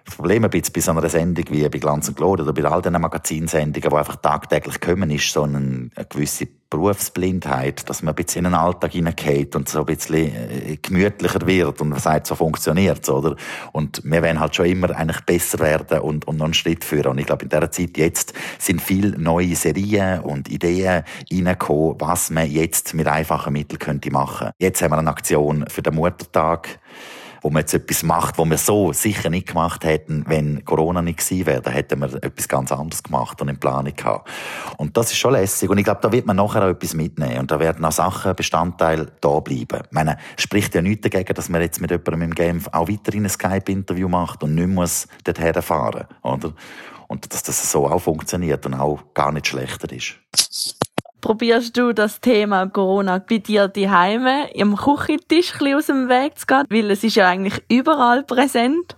Das 0.06 0.14
Problem 0.14 0.44
ein 0.44 0.50
bisschen 0.50 0.72
bei 0.72 0.80
so 0.80 0.92
einer 0.92 1.08
Sendung 1.08 1.44
wie 1.50 1.68
bei 1.68 1.78
Glanz 1.78 2.08
und 2.08 2.16
Gloria 2.16 2.44
oder 2.44 2.52
bei 2.52 2.64
all 2.64 2.80
diesen 2.80 3.00
Magazinsendungen, 3.00 3.90
die 3.90 3.96
einfach 3.96 4.16
tagtäglich 4.16 4.80
kommen, 4.80 5.10
ist 5.10 5.32
so 5.32 5.42
eine, 5.42 5.90
eine 5.94 6.06
gewisse 6.08 6.46
Berufsblindheit, 6.70 7.88
dass 7.88 8.02
man 8.02 8.12
ein 8.12 8.16
bisschen 8.16 8.44
in 8.44 8.52
den 8.52 8.54
Alltag 8.54 8.92
hineingeht 8.92 9.56
und 9.56 9.68
so 9.68 9.80
ein 9.80 9.86
bisschen 9.86 10.14
äh, 10.14 10.76
gemütlicher 10.80 11.44
wird 11.46 11.80
und 11.80 11.98
sagt, 12.00 12.28
so 12.28 12.36
funktioniert 12.36 13.08
oder? 13.08 13.36
Und 13.72 14.00
wir 14.04 14.22
wollen 14.22 14.38
halt 14.38 14.54
schon 14.54 14.66
immer 14.66 14.90
eigentlich 14.90 15.20
besser 15.22 15.58
werden 15.58 15.98
und, 15.98 16.26
und 16.26 16.36
noch 16.36 16.44
einen 16.44 16.54
Schritt 16.54 16.84
führen. 16.84 17.08
Und 17.08 17.18
ich 17.18 17.26
glaube, 17.26 17.42
in 17.42 17.48
dieser 17.48 17.70
Zeit 17.70 17.98
jetzt 17.98 18.32
sind 18.58 18.80
viele 18.80 19.18
neue 19.18 19.56
Serien 19.56 20.20
und 20.20 20.48
Ideen 20.48 21.02
reingekommen, 21.32 21.96
was 21.98 22.30
man 22.30 22.48
jetzt 22.48 22.94
mit 22.94 23.08
einfachen 23.08 23.52
Mitteln 23.52 23.80
könnte 23.80 24.10
machen. 24.12 24.50
Jetzt 24.58 24.82
haben 24.82 24.92
wir 24.92 24.98
eine 24.98 25.10
Aktion 25.10 25.64
für 25.68 25.82
den 25.82 25.96
Muttertag 25.96 26.78
wo 27.46 27.50
man 27.50 27.60
jetzt 27.60 27.74
etwas 27.74 28.02
macht, 28.02 28.38
was 28.38 28.50
wir 28.50 28.58
so 28.58 28.92
sicher 28.92 29.30
nicht 29.30 29.46
gemacht 29.46 29.84
hätten, 29.84 30.24
wenn 30.26 30.64
Corona 30.64 31.00
nicht 31.00 31.20
gewesen 31.20 31.46
wäre. 31.46 31.62
Da 31.62 31.70
hätten 31.70 32.00
wir 32.00 32.12
etwas 32.20 32.48
ganz 32.48 32.72
anderes 32.72 33.04
gemacht 33.04 33.40
und 33.40 33.46
in 33.46 33.60
Planung 33.60 33.94
gehabt. 33.94 34.28
Und 34.78 34.96
das 34.96 35.12
ist 35.12 35.18
schon 35.18 35.30
lässig. 35.30 35.70
Und 35.70 35.78
ich 35.78 35.84
glaube, 35.84 36.00
da 36.02 36.10
wird 36.10 36.26
man 36.26 36.34
nachher 36.34 36.64
auch 36.64 36.70
etwas 36.70 36.94
mitnehmen. 36.94 37.38
Und 37.38 37.52
da 37.52 37.60
werden 37.60 37.84
auch 37.84 37.92
Sachen, 37.92 38.34
Bestandteile 38.34 39.12
da 39.20 39.38
bleiben. 39.38 39.82
Ich 39.84 39.92
meine, 39.92 40.16
spricht 40.36 40.74
ja 40.74 40.82
nichts 40.82 41.08
dagegen, 41.08 41.34
dass 41.34 41.48
man 41.48 41.60
jetzt 41.60 41.80
mit 41.80 41.92
jemandem 41.92 42.22
im 42.22 42.34
Genf 42.34 42.66
auch 42.72 42.88
weiterhin 42.88 43.22
ein 43.22 43.30
Skype-Interview 43.30 44.08
macht 44.08 44.42
und 44.42 44.56
nicht 44.56 44.66
muss 44.66 45.06
dorthin 45.22 45.62
fahren, 45.62 46.08
oder? 46.22 46.52
Und 47.06 47.32
dass 47.32 47.44
das 47.44 47.70
so 47.70 47.86
auch 47.86 48.00
funktioniert 48.00 48.66
und 48.66 48.74
auch 48.74 49.14
gar 49.14 49.30
nicht 49.30 49.46
schlechter 49.46 49.92
ist 49.92 50.16
probierst 51.26 51.76
du 51.76 51.92
das 51.92 52.20
Thema 52.20 52.68
Corona 52.68 53.18
bei 53.18 53.38
dir 53.38 53.66
daheim 53.66 54.28
im 54.54 54.76
Küchentisch 54.76 55.54
aus 55.60 55.86
dem 55.86 56.08
Weg 56.08 56.38
zu 56.38 56.46
gehen? 56.46 56.62
Weil 56.68 56.88
es 56.92 57.02
ist 57.02 57.16
ja 57.16 57.28
eigentlich 57.28 57.64
überall 57.68 58.22
präsent. 58.22 58.94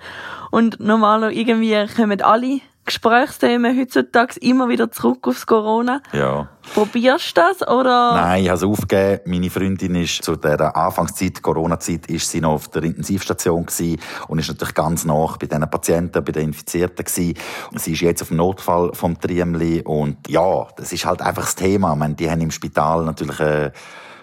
Und 0.50 0.78
normalerweise 0.78 1.40
irgendwie 1.40 1.86
kommen 1.96 2.20
alle 2.20 2.60
Gesprächsthemen 2.88 3.78
heutzutage 3.78 4.40
immer 4.40 4.68
wieder 4.68 4.90
zurück 4.90 5.28
aufs 5.28 5.46
Corona. 5.46 6.00
Ja. 6.12 6.48
Probierst 6.74 7.36
du 7.36 7.40
das, 7.40 7.66
oder? 7.68 8.14
Nein, 8.14 8.42
ich 8.42 8.48
habe 8.48 8.56
es 8.56 8.64
aufgegeben. 8.64 9.20
Meine 9.26 9.50
Freundin 9.50 9.94
ist 9.94 10.22
zu 10.22 10.36
der 10.36 10.74
Anfangszeit, 10.76 11.42
Corona-Zeit, 11.42 12.06
ist 12.06 12.30
sie 12.30 12.40
noch 12.40 12.52
auf 12.52 12.68
der 12.68 12.84
Intensivstation 12.84 13.66
gewesen 13.66 14.00
und 14.28 14.38
ist 14.38 14.48
natürlich 14.48 14.74
ganz 14.74 15.04
nah 15.04 15.36
bei 15.38 15.46
diesen 15.46 15.70
Patienten, 15.70 16.24
bei 16.24 16.32
den 16.32 16.48
Infizierten 16.48 17.04
gewesen. 17.04 17.34
Und 17.70 17.80
sie 17.80 17.92
ist 17.92 18.00
jetzt 18.00 18.22
auf 18.22 18.28
dem 18.28 18.38
Notfall 18.38 18.90
vom 18.94 19.20
Triemli 19.20 19.82
und 19.82 20.28
ja, 20.28 20.66
das 20.76 20.92
ist 20.92 21.04
halt 21.04 21.20
einfach 21.20 21.44
das 21.44 21.54
Thema. 21.54 21.92
Ich 21.92 21.98
meine, 21.98 22.14
die 22.14 22.30
haben 22.30 22.40
im 22.40 22.50
Spital 22.50 23.04
natürlich 23.04 23.40
äh, 23.40 23.70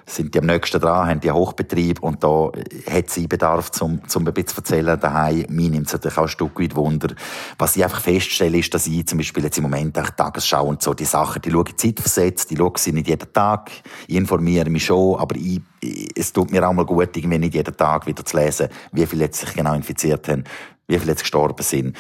sind 0.06 0.34
die 0.34 0.40
am 0.40 0.46
nächsten 0.46 0.80
dran, 0.80 1.08
haben 1.08 1.20
die 1.20 1.32
Hochbetrieb 1.32 2.02
und 2.02 2.24
da 2.24 2.52
hat 2.90 3.10
sie 3.10 3.28
Bedarf, 3.28 3.72
zum, 3.72 4.08
zum 4.08 4.28
ein 4.28 4.34
bisschen 4.34 4.48
zu 4.48 4.58
erzählen 4.58 5.00
daheim. 5.00 5.46
Mir 5.50 5.70
nimmt 5.70 5.88
es 5.88 5.94
natürlich 5.94 6.18
auch 6.18 6.24
ein 6.24 6.30
Stück 6.30 6.60
weit 6.60 6.76
Wunder. 6.76 7.16
Was 7.58 7.76
ich 7.76 7.84
einfach 7.84 8.02
feststelle, 8.02 8.60
ist, 8.60 8.74
dass 8.74 8.88
ich 8.88 9.08
zum 9.08 9.18
Beispiel 9.18 9.44
jetzt 9.44 9.58
im 9.58 9.64
Moment 9.64 9.98
auch 9.98 10.10
Tagesschau 10.10 10.68
und 10.68 10.82
so 10.84 10.94
die 10.94 11.06
Sachen, 11.06 11.42
die 11.42 11.52
schaue 11.52 11.66
ich 11.68 11.78
zeitversetzt, 11.78 12.52
die 12.52 12.58
schaue 12.58 12.74
sie 12.78 12.92
nicht 12.92 13.08
jeden 13.08 13.34
Tag, 13.34 13.72
ich 14.08 14.16
informiere 14.16 14.70
mich 14.70 14.86
schon, 14.86 15.20
aber 15.20 15.36
ich, 15.36 15.62
es 16.16 16.32
tut 16.34 16.52
mir 16.52 16.68
auch 16.68 16.74
mal 16.74 16.86
gut, 16.86 17.16
irgendwie 17.18 17.40
nicht 17.40 17.56
jeden 17.56 17.76
Tag 17.76 18.06
wieder 18.06 18.24
zu 18.24 18.38
lesen, 18.38 18.70
wie 18.92 19.06
viele 19.06 19.26
jetzt 19.26 19.40
sich 19.40 19.54
genau 19.54 19.74
infiziert 19.74 20.28
haben, 20.28 20.44
wie 20.88 21.00
viele 21.00 21.12
jetzt 21.12 21.22
gestorben 21.22 21.64
sind. 21.64 21.98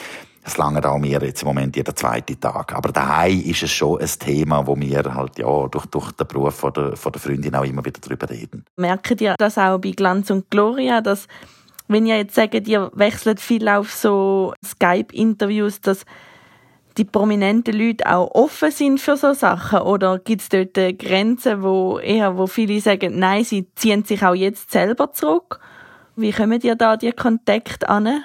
Es 0.48 0.58
lange 0.58 0.88
auch 0.88 1.00
mir 1.00 1.20
jetzt 1.24 1.42
im 1.42 1.48
Moment 1.48 1.75
jeden 1.75 1.96
zweiten 1.96 2.40
Tag. 2.40 2.75
Aber 2.75 2.92
daheim 2.92 3.42
ist 3.42 3.64
es 3.64 3.72
schon 3.72 4.00
ein 4.00 4.08
Thema, 4.20 4.68
wo 4.68 4.75
wir 4.80 5.04
halt, 5.16 5.40
ja, 5.40 5.68
durch, 5.68 5.88
durch 5.88 6.12
den 6.12 6.28
Beruf 6.28 6.54
von 6.54 6.72
der, 6.72 6.96
von 6.96 7.12
der 7.12 7.20
Freundin 7.20 7.56
auch 7.56 7.64
immer 7.64 7.84
wieder 7.84 8.00
drüber 8.00 8.30
reden. 8.30 8.64
Merkt 8.78 9.20
ihr 9.22 9.34
das 9.40 9.58
auch 9.58 9.80
bei 9.80 9.92
Glanz 9.92 10.30
und 10.30 10.52
Gloria, 10.52 11.02
dass, 11.02 11.28
wenn 11.88 12.06
ihr 12.06 12.18
jetzt 12.18 12.36
sagt, 12.36 12.68
ihr 12.68 12.92
wechselt 12.94 13.40
viel 13.40 13.68
auf 13.68 13.92
so 13.92 14.54
Skype-Interviews, 14.64 15.82
dass 15.82 16.06
die 16.98 17.06
prominenten 17.06 17.75
Leute 17.75 18.08
auch 18.08 18.30
offen 18.36 18.70
sind 18.70 19.00
für 19.00 19.18
so 19.18 19.34
Sachen? 19.34 19.80
Oder 19.80 20.20
gibt 20.20 20.44
es 20.44 20.50
dort 20.50 20.75
Grenzen, 21.00 21.64
wo 21.64 21.98
eher, 21.98 22.38
wo 22.38 22.46
viele 22.46 22.80
sagen, 22.82 23.18
nein, 23.18 23.44
sie 23.44 23.66
ziehen 23.74 24.04
sich 24.04 24.24
auch 24.24 24.36
jetzt 24.36 24.72
selber 24.72 25.12
zurück? 25.12 25.60
Wie 26.16 26.32
kommen 26.32 26.62
ihr 26.62 26.75
da 26.75 26.98
die 26.98 27.12
Kontakte 27.14 27.90
an? 27.90 28.24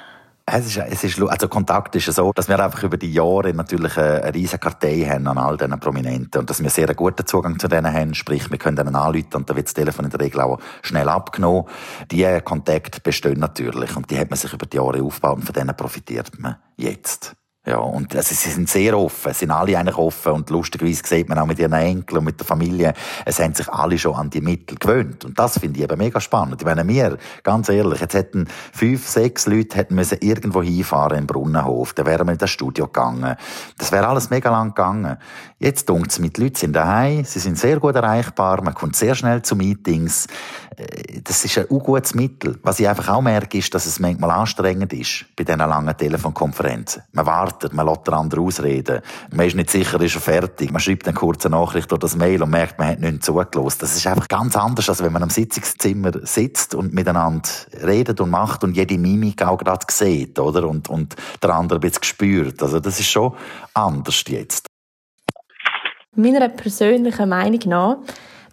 Es 0.52 0.66
ist, 0.66 0.78
es 0.78 1.04
ist, 1.04 1.22
also 1.22 1.46
Kontakt 1.46 1.94
ist 1.94 2.12
so, 2.12 2.32
dass 2.32 2.48
wir 2.48 2.58
einfach 2.58 2.82
über 2.82 2.96
die 2.96 3.12
Jahre 3.12 3.54
natürlich 3.54 3.96
eine, 3.96 4.22
eine 4.24 4.34
riesige 4.34 4.58
Kartei 4.58 5.06
haben 5.08 5.28
an 5.28 5.38
all 5.38 5.56
diesen 5.56 5.78
Prominenten 5.78 6.40
und 6.40 6.50
dass 6.50 6.60
wir 6.60 6.70
sehr 6.70 6.88
einen 6.88 6.96
guten 6.96 7.24
Zugang 7.24 7.58
zu 7.58 7.68
denen 7.68 7.92
haben, 7.92 8.14
sprich, 8.14 8.50
wir 8.50 8.58
können 8.58 8.76
denen 8.76 8.96
anrufen 8.96 9.34
und 9.34 9.48
da 9.48 9.54
wird 9.54 9.66
das 9.66 9.74
Telefon 9.74 10.06
in 10.06 10.10
der 10.10 10.20
Regel 10.20 10.40
auch 10.40 10.58
schnell 10.82 11.08
abgenommen. 11.08 11.66
Die 12.10 12.26
Kontakte 12.42 13.00
bestehen 13.00 13.38
natürlich 13.38 13.96
und 13.96 14.10
die 14.10 14.18
hat 14.18 14.30
man 14.30 14.38
sich 14.38 14.52
über 14.52 14.66
die 14.66 14.76
Jahre 14.76 15.02
aufgebaut 15.02 15.36
und 15.36 15.44
von 15.44 15.54
denen 15.54 15.76
profitiert 15.76 16.36
man 16.40 16.56
jetzt. 16.76 17.36
Ja, 17.66 17.76
und 17.76 18.16
also, 18.16 18.34
sie 18.34 18.48
sind 18.48 18.70
sehr 18.70 18.98
offen, 18.98 19.34
sind 19.34 19.50
alle 19.50 19.76
eigentlich 19.76 19.98
offen 19.98 20.32
und 20.32 20.48
lustigerweise 20.48 21.02
sieht 21.04 21.28
man 21.28 21.36
auch 21.36 21.44
mit 21.44 21.58
ihren 21.58 21.74
Enkeln 21.74 22.20
und 22.20 22.24
mit 22.24 22.40
der 22.40 22.46
Familie, 22.46 22.94
es 23.26 23.38
haben 23.38 23.52
sich 23.54 23.68
alle 23.68 23.98
schon 23.98 24.14
an 24.14 24.30
die 24.30 24.40
Mittel 24.40 24.78
gewöhnt 24.78 25.26
und 25.26 25.38
das 25.38 25.58
finde 25.58 25.78
ich 25.78 25.84
eben 25.84 25.98
mega 25.98 26.22
spannend. 26.22 26.62
Ich 26.62 26.64
meine, 26.64 26.88
wir, 26.88 27.18
ganz 27.42 27.68
ehrlich, 27.68 28.00
jetzt 28.00 28.14
hätten 28.14 28.48
fünf, 28.72 29.06
sechs 29.06 29.46
Leute 29.46 29.76
hätten 29.76 29.94
müssen 29.94 30.16
irgendwo 30.22 30.62
hinfahren 30.62 31.18
im 31.18 31.26
Brunnenhof, 31.26 31.92
dann 31.92 32.06
wären 32.06 32.26
wir 32.28 32.32
in 32.32 32.38
das 32.38 32.48
Studio 32.48 32.86
gegangen. 32.86 33.36
Das 33.76 33.92
wäre 33.92 34.08
alles 34.08 34.30
mega 34.30 34.50
lang 34.50 34.68
gegangen. 34.68 35.18
Jetzt 35.58 35.90
dunkt 35.90 36.18
mit 36.18 36.38
Leuten 36.38 36.54
sind 36.54 36.72
daheim, 36.72 37.26
sie 37.26 37.40
sind 37.40 37.58
sehr 37.58 37.78
gut 37.78 37.94
erreichbar, 37.94 38.62
man 38.62 38.72
kommt 38.72 38.96
sehr 38.96 39.14
schnell 39.14 39.42
zu 39.42 39.54
Meetings. 39.54 40.28
Äh, 40.76 41.20
das 41.22 41.44
ist 41.44 41.58
ein 41.58 41.66
gutes 41.68 42.14
Mittel. 42.14 42.58
Was 42.62 42.80
ich 42.80 42.88
einfach 42.88 43.08
auch 43.10 43.20
merke, 43.20 43.58
ist, 43.58 43.74
dass 43.74 43.84
es 43.84 44.00
manchmal 44.00 44.30
anstrengend 44.30 44.94
ist 44.94 45.26
bei 45.36 45.44
diesen 45.44 45.58
langen 45.58 45.94
Telefonkonferenzen. 45.94 47.02
Man 47.12 47.26
wartet, 47.50 47.72
man 47.72 47.86
lässt 47.86 48.06
den 48.06 48.14
anderen 48.14 48.44
ausreden. 48.44 49.00
Man 49.32 49.46
ist 49.46 49.56
nicht 49.56 49.70
sicher, 49.70 50.00
ist 50.00 50.14
er 50.14 50.20
fertig. 50.20 50.70
Man 50.70 50.80
schreibt 50.80 51.06
eine 51.06 51.14
kurze 51.14 51.50
Nachricht 51.50 51.92
oder 51.92 52.00
das 52.00 52.16
Mail 52.16 52.42
und 52.42 52.50
merkt, 52.50 52.78
man 52.78 52.88
hat 52.88 53.00
nichts 53.00 53.26
zugelassen. 53.26 53.78
Das 53.80 53.96
ist 53.96 54.06
einfach 54.06 54.28
ganz 54.28 54.56
anders, 54.56 54.88
als 54.88 55.02
wenn 55.02 55.12
man 55.12 55.22
am 55.22 55.30
Sitzungszimmer 55.30 56.12
sitzt 56.22 56.74
und 56.74 56.94
miteinander 56.94 57.48
redet 57.82 58.20
und 58.20 58.30
macht 58.30 58.64
und 58.64 58.76
jede 58.76 58.98
Mimik 58.98 59.42
auch 59.42 59.58
gerade 59.58 59.86
sieht, 59.90 60.38
oder? 60.38 60.68
Und, 60.68 60.88
und 60.88 61.16
der 61.42 61.54
andere 61.54 61.78
ein 61.78 61.82
bisschen 61.82 62.04
spürt. 62.04 62.62
Also 62.62 62.80
das 62.80 63.00
ist 63.00 63.10
schon 63.10 63.34
anders 63.74 64.22
jetzt. 64.28 64.66
Meiner 66.14 66.48
persönlichen 66.48 67.28
Meinung 67.28 67.60
nach 67.66 67.96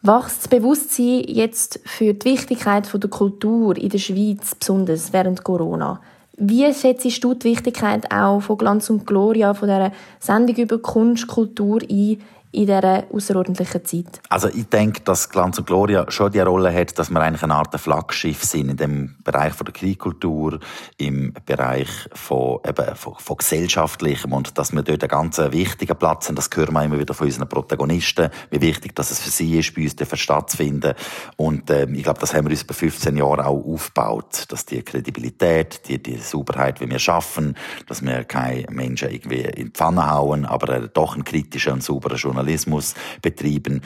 wächst 0.04 0.44
das 0.44 0.48
Bewusstsein 0.48 1.24
jetzt 1.28 1.80
für 1.86 2.14
die 2.14 2.32
Wichtigkeit 2.32 2.90
der 2.94 3.10
Kultur 3.10 3.76
in 3.78 3.90
der 3.90 3.98
Schweiz, 3.98 4.56
besonders 4.56 5.12
während 5.12 5.44
Corona. 5.44 6.00
Wie 6.40 6.72
schätzt 6.72 7.24
du 7.24 7.34
die 7.34 7.46
Wichtigkeit 7.46 8.12
auch 8.12 8.42
von 8.42 8.60
Glanz 8.60 8.92
und 8.92 9.08
Gloria, 9.08 9.56
von 9.56 9.70
dieser 9.70 9.92
Sendung 10.20 10.56
über 10.56 10.78
Kunst, 10.78 11.26
Kultur 11.26 11.82
ein 11.82 12.22
in 12.52 12.66
dieser 12.66 13.06
außerordentlichen 13.12 13.86
Zeit? 13.86 14.22
Also 14.30 14.48
ich 14.48 14.68
denke, 14.68 15.02
dass 15.02 15.30
Glanz 15.30 15.58
und 15.58 15.68
Gloria 15.68 16.10
schon 16.10 16.32
die 16.32 16.40
Rolle 16.40 16.74
hat, 16.74 16.98
dass 16.98 17.10
wir 17.10 17.20
eigentlich 17.20 17.44
eine 17.44 17.56
Art 17.56 17.78
Flaggschiff 17.80 18.44
sind 18.44 18.70
in 18.70 18.78
dem 18.78 19.16
Bereich 19.24 19.54
von 19.54 19.66
der 19.66 19.74
Kriegkultur, 19.74 20.60
im 20.98 21.34
Bereich 21.46 21.90
von, 22.14 22.60
eben, 22.66 22.96
von, 22.96 23.16
von 23.18 23.38
gesellschaftlichem 23.38 24.32
und 24.32 24.58
dass 24.58 24.72
wir 24.72 24.82
dort 24.82 25.04
einen 25.04 25.10
ganz 25.10 25.38
wichtigen 25.38 25.98
Platz 25.98 26.28
haben. 26.28 26.36
Das 26.36 26.50
hören 26.54 26.74
wir 26.74 26.84
immer 26.84 27.00
wieder 27.00 27.14
von 27.14 27.28
unseren 27.28 27.50
Protagonisten, 27.50 28.30
wie 28.50 28.62
wichtig 28.62 28.96
dass 28.96 29.12
es 29.12 29.20
für 29.20 29.30
sie 29.30 29.60
ist, 29.60 29.76
bei 29.76 29.84
uns 29.84 29.96
stattzufinden. 30.20 30.94
Und 31.36 31.70
ähm, 31.70 31.94
ich 31.96 32.04
glaube, 32.04 32.20
das 32.20 32.34
haben 32.34 32.46
wir 32.46 32.52
uns 32.52 32.64
bei 32.64 32.74
15 32.74 33.18
Jahren 33.18 33.42
auch 33.42 33.66
aufgebaut, 33.66 34.46
dass 34.48 34.66
die 34.66 34.82
Kredibilität, 34.82 35.88
die, 35.88 36.02
die 36.02 36.18
Sauberheit, 36.18 36.80
wie 36.80 36.90
wir 36.90 37.00
schaffen, 37.00 37.56
dass 37.88 38.02
wir 38.02 38.24
keine 38.24 38.66
Menschen 38.72 39.10
irgendwie 39.10 39.42
in 39.42 39.66
die 39.66 39.72
Pfanne 39.72 40.10
hauen, 40.10 40.46
aber 40.46 40.88
doch 40.88 41.14
einen 41.14 41.24
kritischen 41.24 41.74
und 41.74 41.84
sauberen 41.84 42.18
Journalismus 42.18 42.37
Journalismus 42.38 42.94
betrieben. 43.22 43.82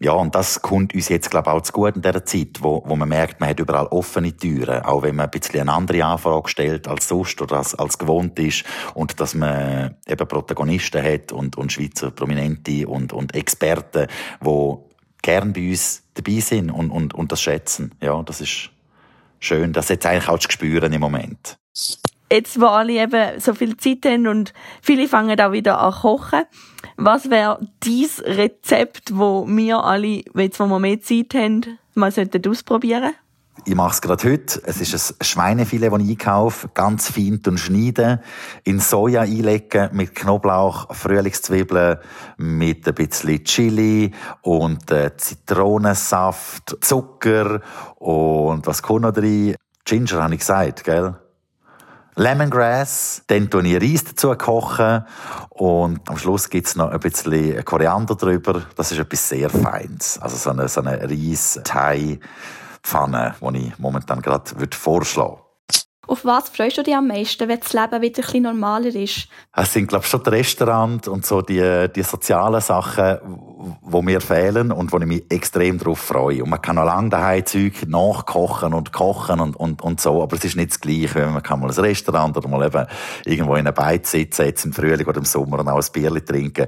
Ja, 0.00 0.12
und 0.12 0.34
das 0.34 0.60
kommt 0.60 0.94
uns 0.94 1.08
jetzt, 1.08 1.30
glaube 1.30 1.50
ich, 1.50 1.56
auch 1.56 1.62
zu 1.62 1.72
gut 1.72 1.96
in 1.96 2.02
dieser 2.02 2.24
Zeit, 2.26 2.58
wo, 2.60 2.82
wo 2.84 2.96
man 2.96 3.08
merkt, 3.08 3.40
man 3.40 3.48
hat 3.48 3.60
überall 3.60 3.86
offene 3.86 4.36
Türen, 4.36 4.82
auch 4.82 5.02
wenn 5.02 5.16
man 5.16 5.26
ein 5.26 5.30
bisschen 5.30 5.60
eine 5.60 5.72
andere 5.72 6.04
Anfrage 6.04 6.48
stellt 6.48 6.88
als 6.88 7.08
sonst 7.08 7.40
oder 7.40 7.58
als, 7.58 7.74
als 7.74 7.96
gewohnt 7.96 8.38
ist 8.38 8.64
und 8.94 9.18
dass 9.20 9.34
man 9.34 9.96
eben 10.06 10.28
Protagonisten 10.28 11.02
hat 11.02 11.32
und, 11.32 11.56
und 11.56 11.72
Schweizer 11.72 12.10
Prominente 12.10 12.86
und, 12.86 13.12
und 13.12 13.34
Experten, 13.34 14.08
die 14.44 14.74
gern 15.22 15.52
bei 15.52 15.70
uns 15.70 16.02
dabei 16.14 16.40
sind 16.40 16.70
und, 16.70 16.90
und, 16.90 17.14
und 17.14 17.32
das 17.32 17.40
schätzen. 17.40 17.94
Ja, 18.02 18.20
das 18.22 18.40
ist 18.40 18.70
schön. 19.38 19.72
Das 19.72 19.88
jetzt 19.88 20.04
eigentlich 20.04 20.28
auch 20.28 20.38
zu 20.38 20.50
spüren 20.50 20.92
im 20.92 21.00
Moment 21.00 21.56
jetzt, 22.30 22.60
wo 22.60 22.66
alle 22.66 22.92
eben 22.92 23.40
so 23.40 23.54
viel 23.54 23.76
Zeit 23.76 24.04
haben 24.06 24.26
und 24.26 24.52
viele 24.82 25.08
fangen 25.08 25.40
auch 25.40 25.52
wieder 25.52 25.80
an 25.80 25.92
kochen, 25.92 26.44
was 26.96 27.30
wäre 27.30 27.60
dieses 27.82 28.24
Rezept, 28.24 29.16
wo 29.16 29.46
wir 29.48 29.82
alle, 29.82 30.22
jetzt 30.34 30.60
wo 30.60 30.66
wir 30.66 30.78
mehr 30.78 31.00
Zeit 31.00 31.34
haben, 31.34 31.78
mal 31.94 32.10
sollten 32.10 32.48
ausprobieren? 32.48 33.14
Ich 33.66 33.74
mache 33.74 33.94
es 33.94 34.02
gerade 34.02 34.30
heute. 34.30 34.60
Es 34.66 34.80
ist 34.80 35.14
ein 35.20 35.24
Schweinefilet, 35.24 35.90
das 35.90 36.00
ich 36.00 36.10
einkaufe. 36.10 36.68
Ganz 36.74 37.08
fein 37.08 37.40
und 37.46 37.58
schneiden. 37.58 38.18
In 38.64 38.78
Soja 38.80 39.22
einlegen 39.22 39.88
mit 39.92 40.14
Knoblauch, 40.14 40.92
Frühlingszwiebeln, 40.94 41.98
mit 42.36 42.86
ein 42.86 42.94
bisschen 42.94 43.44
Chili 43.44 44.10
und 44.42 44.90
äh, 44.90 45.16
Zitronensaft, 45.16 46.76
Zucker 46.80 47.60
und 47.96 48.66
was 48.66 48.82
kommt 48.82 49.02
noch 49.02 49.12
drin? 49.12 49.54
Ginger 49.84 50.22
habe 50.22 50.34
ich 50.34 50.40
gesagt, 50.40 50.84
gell? 50.84 51.14
Lemongrass, 52.16 53.22
dann 53.26 53.50
tue 53.50 53.66
ich 53.66 53.82
Reis 53.82 54.04
dazu 54.04 54.32
kochen 54.36 55.04
und 55.50 56.08
am 56.08 56.16
Schluss 56.16 56.48
gibt 56.48 56.68
es 56.68 56.76
noch 56.76 56.90
ein 56.90 57.00
bisschen 57.00 57.64
Koriander 57.64 58.14
drüber. 58.14 58.62
Das 58.76 58.92
ist 58.92 58.98
etwas 58.98 59.28
sehr 59.28 59.50
Feines. 59.50 60.20
Also 60.20 60.36
so 60.36 60.50
eine, 60.50 60.68
so 60.68 60.80
eine 60.80 61.02
Reis-Thai-Pfanne, 61.02 63.34
die 63.40 63.66
ich 63.66 63.76
momentan 63.78 64.22
gerade 64.22 64.52
vorschlagen 64.70 65.32
würde. 65.32 65.43
Auf 66.06 66.24
was 66.24 66.48
freust 66.48 66.78
du 66.78 66.82
dich 66.82 66.94
am 66.94 67.08
meisten, 67.08 67.48
wenn 67.48 67.60
das 67.60 67.72
Leben 67.72 68.02
wieder 68.02 68.20
ein 68.20 68.24
bisschen 68.24 68.42
normaler 68.42 68.94
ist? 68.94 69.28
Es 69.54 69.72
sind, 69.72 69.88
glaube 69.88 70.04
ich, 70.04 70.10
schon 70.10 70.22
die 70.22 70.30
Restaurants 70.30 71.08
und 71.08 71.24
so 71.24 71.40
die, 71.40 71.88
die 71.94 72.02
sozialen 72.02 72.60
Sachen, 72.60 73.18
die 73.82 74.02
mir 74.02 74.20
fehlen 74.20 74.72
und 74.72 74.92
wo 74.92 74.98
ich 74.98 75.06
mich 75.06 75.24
extrem 75.30 75.78
darauf 75.78 75.98
freue. 75.98 76.42
Und 76.42 76.50
man 76.50 76.60
kann 76.60 76.76
noch 76.76 76.84
lange 76.84 77.10
daheim 77.10 77.46
Zeug 77.46 77.86
nachkochen 77.86 78.74
und 78.74 78.92
kochen 78.92 79.40
und, 79.40 79.56
und, 79.56 79.82
und 79.82 80.00
so, 80.00 80.22
aber 80.22 80.36
es 80.36 80.44
ist 80.44 80.56
nicht 80.56 80.72
das 80.72 80.80
Gleiche, 80.80 81.14
wenn 81.14 81.32
man 81.32 81.42
kann 81.42 81.60
mal 81.60 81.70
ein 81.70 81.78
Restaurant 81.78 82.36
oder 82.36 82.48
mal 82.48 82.66
eben 82.66 82.86
irgendwo 83.24 83.54
in 83.54 83.66
einem 83.66 83.74
Beiz 83.74 84.10
sitzen, 84.10 84.46
jetzt 84.46 84.64
im 84.64 84.72
Frühling 84.72 85.06
oder 85.06 85.18
im 85.18 85.24
Sommer 85.24 85.60
und 85.60 85.68
auch 85.68 85.80
ein 85.80 85.92
Bier 85.92 86.24
trinken. 86.24 86.66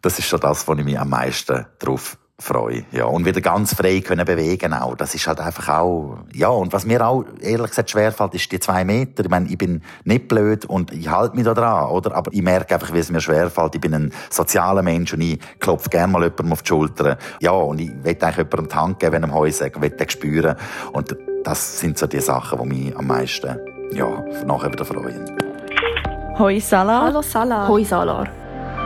Das 0.00 0.18
ist 0.18 0.26
schon 0.26 0.40
das, 0.40 0.66
wo 0.66 0.74
ich 0.74 0.84
mich 0.84 0.98
am 0.98 1.10
meisten 1.10 1.66
darauf 1.78 2.16
freue. 2.40 2.84
Ja, 2.92 3.06
und 3.06 3.24
wieder 3.24 3.40
ganz 3.40 3.74
frei 3.74 4.00
können 4.00 4.24
bewegen 4.24 4.72
auch. 4.72 4.94
Das 4.94 5.14
ist 5.14 5.26
halt 5.26 5.40
einfach 5.40 5.68
auch, 5.68 6.18
ja, 6.32 6.48
und 6.48 6.72
was 6.72 6.86
mir 6.86 7.04
auch, 7.04 7.24
ehrlich 7.40 7.70
gesagt, 7.70 7.90
schwerfällt, 7.90 8.34
ist 8.34 8.50
die 8.52 8.60
zwei 8.60 8.84
Meter. 8.84 9.24
Ich 9.24 9.30
meine, 9.30 9.48
ich 9.48 9.58
bin 9.58 9.82
nicht 10.04 10.28
blöd 10.28 10.64
und 10.64 10.92
ich 10.92 11.08
halte 11.10 11.34
mich 11.34 11.44
da 11.44 11.54
dran, 11.54 11.90
oder? 11.90 12.14
Aber 12.14 12.32
ich 12.32 12.42
merke 12.42 12.74
einfach, 12.74 12.92
wie 12.94 12.98
es 12.98 13.10
mir 13.10 13.20
schwerfällt. 13.20 13.74
Ich 13.74 13.80
bin 13.80 13.92
ein 13.92 14.12
sozialer 14.30 14.82
Mensch 14.82 15.12
und 15.12 15.20
ich 15.20 15.40
klopfe 15.58 15.88
gerne 15.88 16.12
mal 16.12 16.22
jemandem 16.22 16.52
auf 16.52 16.62
die 16.62 16.68
Schulter. 16.68 17.18
Ja, 17.40 17.50
und 17.50 17.80
ich 17.80 17.90
will 18.04 18.16
eigentlich 18.20 18.36
jemandem 18.36 18.68
die 18.68 18.74
Hand 18.76 19.00
geben, 19.00 19.12
wenn 19.14 19.22
er 19.24 19.34
Heu 19.34 19.50
sagt, 19.50 19.80
will 19.80 19.90
den 19.90 20.08
spüren. 20.08 20.56
Und 20.92 21.16
das 21.42 21.80
sind 21.80 21.98
so 21.98 22.06
die 22.06 22.20
Sachen, 22.20 22.60
die 22.62 22.68
mich 22.68 22.96
am 22.96 23.08
meisten, 23.08 23.58
ja, 23.92 24.24
nachher 24.46 24.72
wieder 24.72 24.84
freuen. 24.84 25.24
Hoi 26.38 26.60
Salar. 26.60 27.06
Hallo 27.06 27.22
Salar. 27.22 27.66
Hoi 27.66 27.82
Salar. 27.82 28.28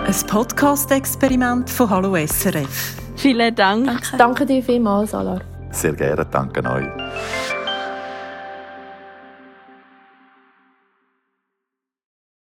Ein 0.07 0.27
Podcast-Experiment 0.27 1.69
von 1.69 1.91
Hallo 1.91 2.17
SRF. 2.17 3.02
Vielen 3.17 3.55
Dank. 3.55 3.87
Danke. 3.87 4.17
Danke 4.17 4.47
dir 4.47 4.63
vielmals, 4.63 5.11
Salar. 5.11 5.41
Sehr 5.71 5.93
gerne, 5.95 6.27
danke 6.31 6.63
euch. 6.69 7.62